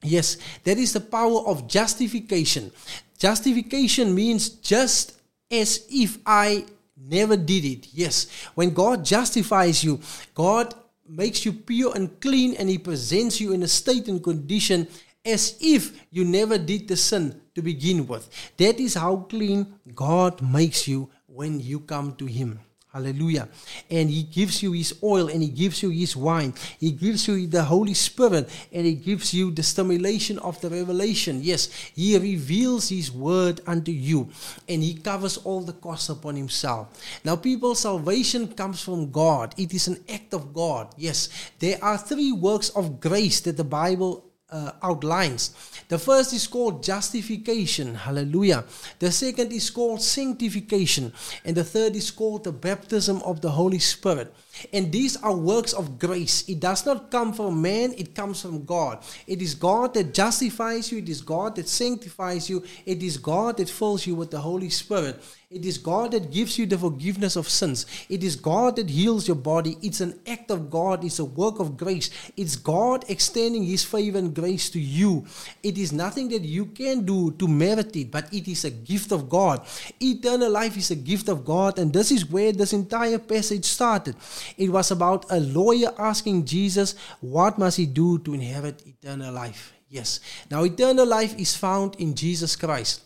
Yes, 0.03 0.37
that 0.65 0.77
is 0.77 0.93
the 0.93 1.01
power 1.01 1.41
of 1.47 1.67
justification. 1.67 2.71
Justification 3.17 4.15
means 4.15 4.51
just 4.51 5.19
as 5.51 5.87
if 5.91 6.19
I 6.27 6.67
never 6.97 7.39
did 7.39 7.65
it. 7.65 7.89
Yes, 7.95 8.27
when 8.55 8.75
God 8.75 9.07
justifies 9.07 9.83
you, 9.83 10.01
God 10.35 10.75
makes 11.07 11.45
you 11.45 11.53
pure 11.53 11.95
and 11.95 12.21
clean 12.21 12.55
and 12.55 12.69
he 12.69 12.79
presents 12.79 13.41
you 13.41 13.53
in 13.53 13.63
a 13.63 13.69
state 13.69 14.09
and 14.09 14.23
condition 14.23 14.89
as 15.25 15.57
if 15.61 16.07
you 16.11 16.25
never 16.25 16.59
did 16.59 16.89
the 16.89 16.97
sin 16.97 17.41
to 17.55 17.63
begin 17.63 18.07
with. 18.07 18.29
That 18.57 18.79
is 18.79 18.95
how 18.95 19.17
clean 19.17 19.75
God 19.95 20.43
makes 20.43 20.87
you 20.87 21.11
when 21.27 21.61
you 21.61 21.81
come 21.81 22.15
to 22.17 22.27
him. 22.27 22.61
Hallelujah. 22.95 23.49
And 23.91 24.09
He 24.09 24.23
gives 24.23 24.63
you 24.63 24.71
His 24.71 24.95
oil 25.03 25.29
and 25.29 25.43
He 25.43 25.49
gives 25.49 25.83
you 25.83 25.91
His 25.91 26.15
wine. 26.15 26.55
He 26.79 26.93
gives 26.93 27.27
you 27.27 27.49
the 27.49 27.65
Holy 27.65 27.93
Spirit 27.93 28.49
and 28.73 28.87
He 28.87 28.95
gives 28.95 29.35
you 29.35 29.51
the 29.51 29.65
stimulation 29.65 30.39
of 30.39 30.61
the 30.61 30.71
revelation. 30.71 31.41
Yes, 31.43 31.67
He 31.93 32.17
reveals 32.17 32.89
His 32.89 33.11
word 33.11 33.61
unto 33.67 33.91
you 33.91 34.31
and 34.69 34.81
He 34.81 34.95
covers 34.95 35.39
all 35.39 35.63
the 35.63 35.73
costs 35.73 36.09
upon 36.09 36.37
Himself. 36.37 36.87
Now, 37.25 37.35
people, 37.35 37.75
salvation 37.75 38.47
comes 38.55 38.81
from 38.81 39.11
God, 39.11 39.55
it 39.59 39.75
is 39.75 39.89
an 39.89 39.99
act 40.09 40.33
of 40.33 40.55
God. 40.55 40.95
Yes, 40.97 41.29
there 41.59 41.83
are 41.83 41.99
three 41.99 42.31
works 42.31 42.69
of 42.71 43.01
grace 43.01 43.41
that 43.41 43.57
the 43.57 43.65
Bible 43.65 44.25
uh, 44.51 44.73
outlines. 44.83 45.55
The 45.89 45.99
first 45.99 46.33
is 46.33 46.47
called 46.47 46.83
justification. 46.83 47.95
Hallelujah. 47.95 48.65
The 48.99 49.11
second 49.11 49.53
is 49.53 49.71
called 49.71 50.03
sanctification. 50.03 51.13
And 51.45 51.57
the 51.57 51.65
third 51.65 51.97
is 51.97 52.11
called 52.11 52.45
the 52.45 52.53
baptism 52.53 53.23
of 53.23 53.41
the 53.41 53.51
Holy 53.51 53.79
Spirit. 53.79 54.35
And 54.73 54.93
these 54.93 55.17
are 55.17 55.35
works 55.35 55.73
of 55.73 55.99
grace. 55.99 56.49
It 56.49 56.61
does 56.61 56.87
not 56.87 57.11
come 57.11 57.33
from 57.33 57.61
man, 57.61 57.93
it 57.97 58.15
comes 58.15 58.43
from 58.43 58.65
God. 58.65 59.03
It 59.27 59.43
is 59.43 59.55
God 59.55 59.95
that 59.95 60.15
justifies 60.15 60.93
you, 60.93 60.99
it 60.99 61.09
is 61.09 61.21
God 61.21 61.57
that 61.57 61.69
sanctifies 61.69 62.49
you, 62.49 62.63
it 62.87 63.03
is 63.03 63.17
God 63.17 63.57
that 63.57 63.69
fills 63.69 64.07
you 64.07 64.15
with 64.15 64.31
the 64.31 64.41
Holy 64.41 64.71
Spirit. 64.71 65.21
It 65.55 65.65
is 65.65 65.79
God 65.79 66.11
that 66.11 66.33
gives 66.33 66.59
you 66.59 66.67
the 66.67 66.77
forgiveness 66.77 67.37
of 67.37 67.49
sins. 67.49 67.87
It 68.09 68.25
is 68.25 68.35
God 68.35 68.75
that 68.75 68.91
heals 68.91 69.29
your 69.29 69.37
body. 69.37 69.79
It's 69.83 70.01
an 70.01 70.19
act 70.27 70.51
of 70.51 70.69
God. 70.69 71.05
It's 71.05 71.21
a 71.21 71.25
work 71.25 71.61
of 71.61 71.77
grace. 71.77 72.11
It's 72.37 72.57
God 72.57 73.05
extending 73.09 73.63
His 73.63 73.85
favor 73.85 74.19
and 74.19 74.35
grace 74.35 74.69
to 74.71 74.81
you. 74.81 75.25
It 75.63 75.79
is 75.79 75.93
nothing 75.93 76.29
that 76.31 76.43
you 76.43 76.67
can 76.67 77.05
do 77.07 77.31
to 77.39 77.47
merit 77.47 77.95
it, 77.95 78.11
but 78.11 78.35
it 78.35 78.49
is 78.49 78.65
a 78.65 78.71
gift 78.73 79.13
of 79.13 79.29
God. 79.29 79.65
Eternal 80.03 80.51
life 80.51 80.77
is 80.77 80.91
a 80.91 80.97
gift 80.97 81.29
of 81.29 81.45
God, 81.45 81.79
and 81.79 81.93
this 81.93 82.11
is 82.11 82.29
where 82.29 82.51
this 82.51 82.73
entire 82.73 83.21
passage 83.21 83.65
started. 83.65 84.17
It 84.59 84.71
was 84.71 84.91
about 84.91 85.25
a 85.31 85.39
lawyer 85.39 85.95
asking 85.97 86.47
Jesus, 86.47 86.97
What 87.21 87.59
must 87.59 87.77
he 87.77 87.87
do 87.87 88.19
to 88.19 88.35
inherit 88.35 88.83
eternal 88.85 89.33
life? 89.33 89.73
Yes. 89.89 90.19
Now, 90.51 90.65
eternal 90.65 91.07
life 91.07 91.39
is 91.39 91.55
found 91.55 91.95
in 92.01 92.17
Jesus 92.17 92.57
Christ. 92.57 93.04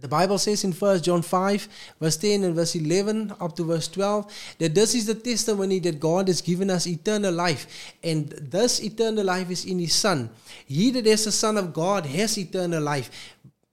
The 0.00 0.08
Bible 0.08 0.38
says 0.38 0.64
in 0.64 0.72
1 0.72 1.02
John 1.02 1.22
5, 1.22 1.68
verse 2.00 2.16
10 2.16 2.44
and 2.44 2.54
verse 2.54 2.74
11 2.74 3.34
up 3.40 3.54
to 3.56 3.64
verse 3.64 3.88
12, 3.88 4.56
that 4.58 4.74
this 4.74 4.94
is 4.94 5.06
the 5.06 5.14
testimony 5.14 5.78
that 5.80 6.00
God 6.00 6.28
has 6.28 6.40
given 6.40 6.70
us 6.70 6.86
eternal 6.86 7.34
life. 7.34 7.94
And 8.02 8.28
this 8.30 8.82
eternal 8.82 9.24
life 9.24 9.50
is 9.50 9.66
in 9.66 9.78
His 9.78 9.94
Son. 9.94 10.30
He 10.66 10.90
that 10.92 11.06
is 11.06 11.26
the 11.26 11.32
Son 11.32 11.58
of 11.58 11.74
God 11.74 12.06
has 12.06 12.38
eternal 12.38 12.82
life. 12.82 13.10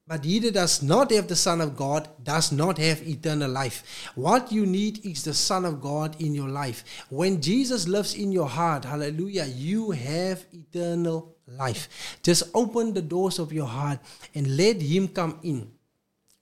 But 0.08 0.24
he 0.24 0.40
that 0.40 0.54
does 0.54 0.82
not 0.82 1.12
have 1.12 1.28
the 1.28 1.36
Son 1.36 1.60
of 1.60 1.76
God 1.76 2.08
does 2.24 2.54
not 2.54 2.78
have 2.78 3.06
eternal 3.06 3.52
life. 3.52 4.12
What 4.16 4.54
you 4.54 4.66
need 4.66 5.06
is 5.06 5.24
the 5.24 5.34
Son 5.34 5.66
of 5.66 5.82
God 5.82 6.16
in 6.22 6.34
your 6.34 6.48
life. 6.48 6.86
When 7.10 7.42
Jesus 7.42 7.90
lives 7.90 8.16
in 8.16 8.32
your 8.32 8.48
heart, 8.48 8.86
hallelujah, 8.86 9.46
you 9.46 9.92
have 9.92 10.46
eternal 10.54 11.36
life. 11.46 12.18
Just 12.24 12.44
open 12.54 12.94
the 12.94 13.02
doors 13.02 13.38
of 13.38 13.52
your 13.52 13.68
heart 13.68 14.00
and 14.34 14.56
let 14.56 14.82
him 14.82 15.10
come 15.10 15.40
in. 15.44 15.72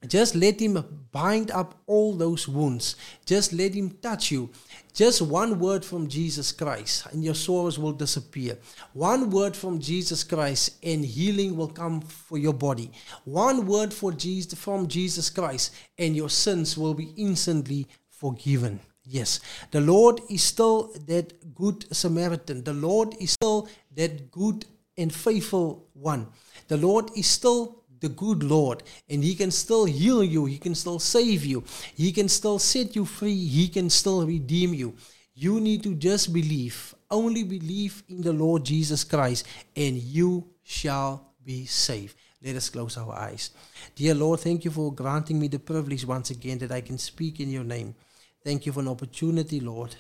Just 0.08 0.36
let 0.36 0.60
him 0.60 1.08
bind 1.12 1.52
up 1.52 1.82
all 1.88 2.14
those 2.14 2.48
wounds. 2.48 2.96
Just 3.26 3.54
let 3.54 3.74
him 3.74 3.92
touch 4.02 4.32
you. 4.32 4.50
Just 4.94 5.22
one 5.22 5.60
word 5.60 5.84
from 5.84 6.08
Jesus 6.08 6.52
Christ, 6.52 7.08
and 7.12 7.24
your 7.24 7.36
sorrows 7.36 7.78
will 7.78 7.92
disappear. 7.92 8.58
One 8.94 9.30
word 9.30 9.56
from 9.56 9.80
Jesus 9.80 10.24
Christ, 10.24 10.78
and 10.82 11.04
healing 11.04 11.58
will 11.58 11.68
come 11.68 12.02
for 12.02 12.38
your 12.38 12.54
body. 12.54 12.92
One 13.26 13.66
word 13.66 13.94
for 13.94 14.14
Jesus, 14.14 14.58
from 14.58 14.88
Jesus 14.88 15.30
Christ, 15.30 15.76
and 15.98 16.16
your 16.16 16.30
sins 16.30 16.78
will 16.78 16.94
be 16.94 17.14
instantly 17.18 17.88
forgiven. 18.10 18.80
Yes, 19.04 19.40
the 19.72 19.82
Lord 19.82 20.22
is 20.30 20.44
still 20.44 20.92
that 21.08 21.54
good 21.54 21.86
Samaritan. 21.96 22.64
The 22.64 22.74
Lord 22.74 23.16
is 23.20 23.32
still 23.32 23.70
that 23.96 24.32
good 24.32 24.66
and 24.98 25.14
faithful 25.14 25.88
one. 25.94 26.28
The 26.70 26.78
Lord 26.78 27.12
is 27.16 27.28
still 27.28 27.84
the 28.06 28.16
good 28.26 28.44
Lord, 28.44 28.84
and 29.10 29.24
He 29.24 29.34
can 29.36 29.52
still 29.52 29.86
heal 29.86 30.24
you, 30.24 30.46
He 30.46 30.58
can 30.58 30.76
still 30.76 31.00
save 31.00 31.44
you, 31.44 31.64
He 31.96 32.12
can 32.12 32.30
still 32.30 32.60
set 32.60 32.96
you 32.96 33.06
free, 33.06 33.42
He 33.60 33.68
can 33.68 33.90
still 33.90 34.26
redeem 34.26 34.74
you. 34.74 34.96
You 35.34 35.60
need 35.60 35.84
to 35.84 35.96
just 35.96 36.32
believe, 36.32 36.96
only 37.10 37.44
believe 37.44 38.04
in 38.08 38.22
the 38.22 38.32
Lord 38.34 38.64
Jesus 38.64 39.04
Christ, 39.04 39.46
and 39.76 39.98
you 39.98 40.48
shall 40.64 41.34
be 41.44 41.66
saved. 41.66 42.16
Let 42.44 42.56
us 42.56 42.70
close 42.70 42.96
our 42.98 43.14
eyes. 43.14 43.50
Dear 43.96 44.14
Lord, 44.14 44.40
thank 44.40 44.66
you 44.66 44.72
for 44.72 44.94
granting 44.94 45.40
me 45.40 45.48
the 45.48 45.60
privilege 45.60 46.06
once 46.06 46.30
again 46.30 46.60
that 46.60 46.72
I 46.72 46.82
can 46.82 46.98
speak 46.98 47.40
in 47.40 47.50
your 47.50 47.64
name. 47.64 47.96
Thank 48.44 48.66
you 48.66 48.72
for 48.72 48.82
an 48.82 48.88
opportunity, 48.88 49.60
Lord. 49.60 49.96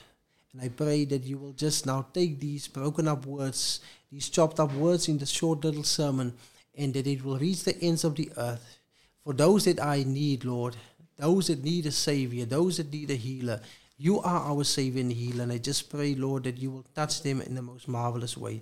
And 0.53 0.61
I 0.61 0.69
pray 0.69 1.05
that 1.05 1.23
you 1.23 1.37
will 1.37 1.53
just 1.53 1.85
now 1.85 2.05
take 2.13 2.39
these 2.39 2.67
broken 2.67 3.07
up 3.07 3.25
words, 3.25 3.81
these 4.11 4.29
chopped 4.29 4.59
up 4.59 4.73
words 4.73 5.09
in 5.09 5.17
the 5.17 5.25
short 5.25 5.65
little 5.65 5.83
sermon, 5.83 6.33
and 6.77 6.93
that 6.93 7.07
it 7.07 7.23
will 7.23 7.37
reach 7.37 7.63
the 7.63 7.77
ends 7.81 8.03
of 8.03 8.15
the 8.15 8.31
earth. 8.37 8.79
For 9.23 9.33
those 9.33 9.65
that 9.65 9.81
I 9.81 10.03
need, 10.03 10.45
Lord, 10.45 10.75
those 11.17 11.47
that 11.47 11.63
need 11.63 11.85
a 11.85 11.91
Savior, 11.91 12.45
those 12.45 12.77
that 12.77 12.91
need 12.91 13.11
a 13.11 13.15
healer, 13.15 13.61
you 13.97 14.19
are 14.19 14.51
our 14.51 14.63
Savior 14.63 15.01
and 15.01 15.11
healer. 15.11 15.43
And 15.43 15.51
I 15.51 15.57
just 15.57 15.89
pray, 15.89 16.15
Lord, 16.15 16.43
that 16.43 16.57
you 16.57 16.71
will 16.71 16.85
touch 16.93 17.23
them 17.23 17.41
in 17.41 17.55
the 17.55 17.61
most 17.61 17.87
marvelous 17.87 18.37
way. 18.37 18.61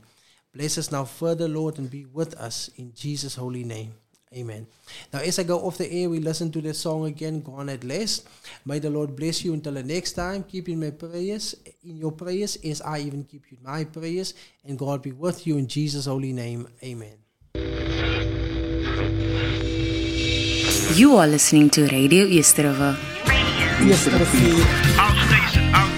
Bless 0.54 0.78
us 0.78 0.92
now 0.92 1.06
further, 1.06 1.48
Lord, 1.48 1.80
and 1.80 1.90
be 1.90 2.06
with 2.06 2.36
us 2.36 2.70
in 2.78 2.94
Jesus' 2.94 3.36
holy 3.36 3.64
name. 3.64 3.94
Amen. 4.36 4.66
Now, 5.12 5.20
as 5.20 5.38
I 5.38 5.44
go 5.44 5.60
off 5.60 5.78
the 5.78 5.92
air, 5.92 6.10
we 6.10 6.20
listen 6.20 6.52
to 6.52 6.62
the 6.62 6.74
song 6.74 7.06
again, 7.06 7.42
Gone 7.42 7.70
at 7.70 7.84
Last. 7.84 8.28
May 8.66 8.80
the 8.80 8.90
Lord 8.90 9.16
bless 9.16 9.44
you 9.46 9.54
until 9.54 9.74
the 9.74 9.84
next 9.84 10.14
time. 10.14 10.44
Keep 10.44 10.70
in 10.70 10.80
my 10.80 10.90
prayers, 10.90 11.56
in 11.84 11.98
your 11.98 12.12
prayers, 12.12 12.58
as 12.64 12.82
I 12.82 13.00
even 13.00 13.26
keep 13.26 13.52
you 13.52 13.58
in 13.58 13.64
my 13.64 13.84
prayers. 13.84 14.34
And 14.66 14.78
God 14.78 15.04
be 15.04 15.12
with 15.12 15.46
you 15.46 15.58
in 15.58 15.68
Jesus' 15.68 16.06
holy 16.06 16.34
name. 16.34 16.68
Amen. 16.84 17.23
You 20.96 21.18
are 21.18 21.28
listening 21.28 21.70
to 21.72 21.88
Radio 21.88 22.26
East 22.26 22.58
River. 22.60 22.96
Yes, 23.82 24.08
Our 24.08 25.16
station, 25.28 25.74
our 25.74 25.90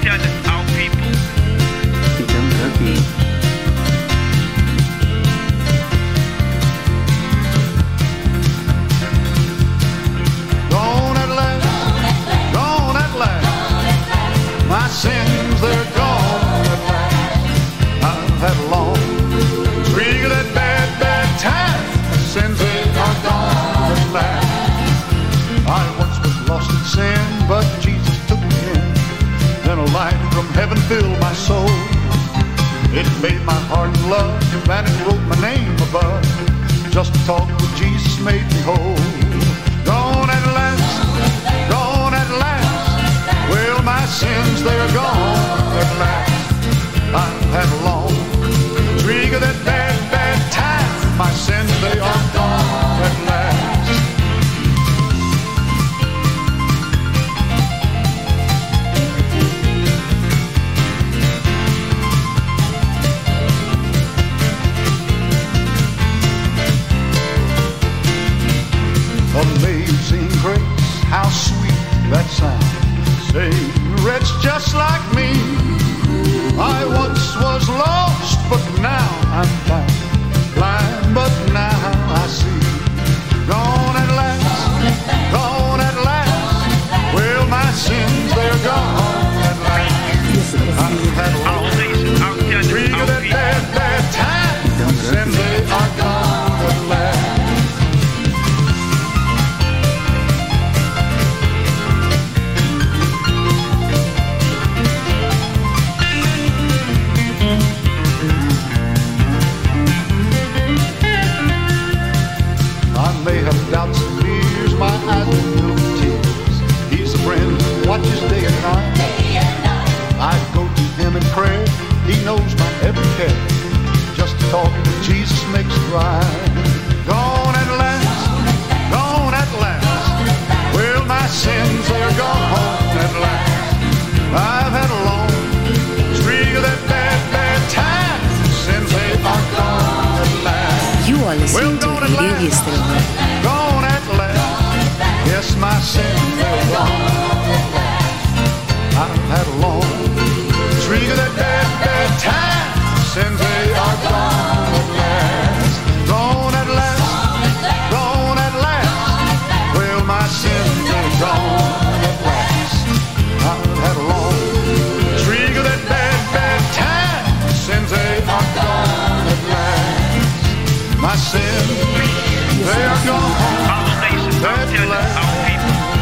love, 34.18 34.70
and 34.70 34.88
it 34.88 35.06
wrote 35.06 35.26
my 35.28 35.40
name 35.42 35.76
above. 35.90 36.24
Just 36.92 37.14
to 37.14 37.20
talk 37.26 37.48
with 37.48 37.76
Jesus 37.76 38.20
made 38.20 38.46
me 38.54 38.62
whole. 38.62 39.25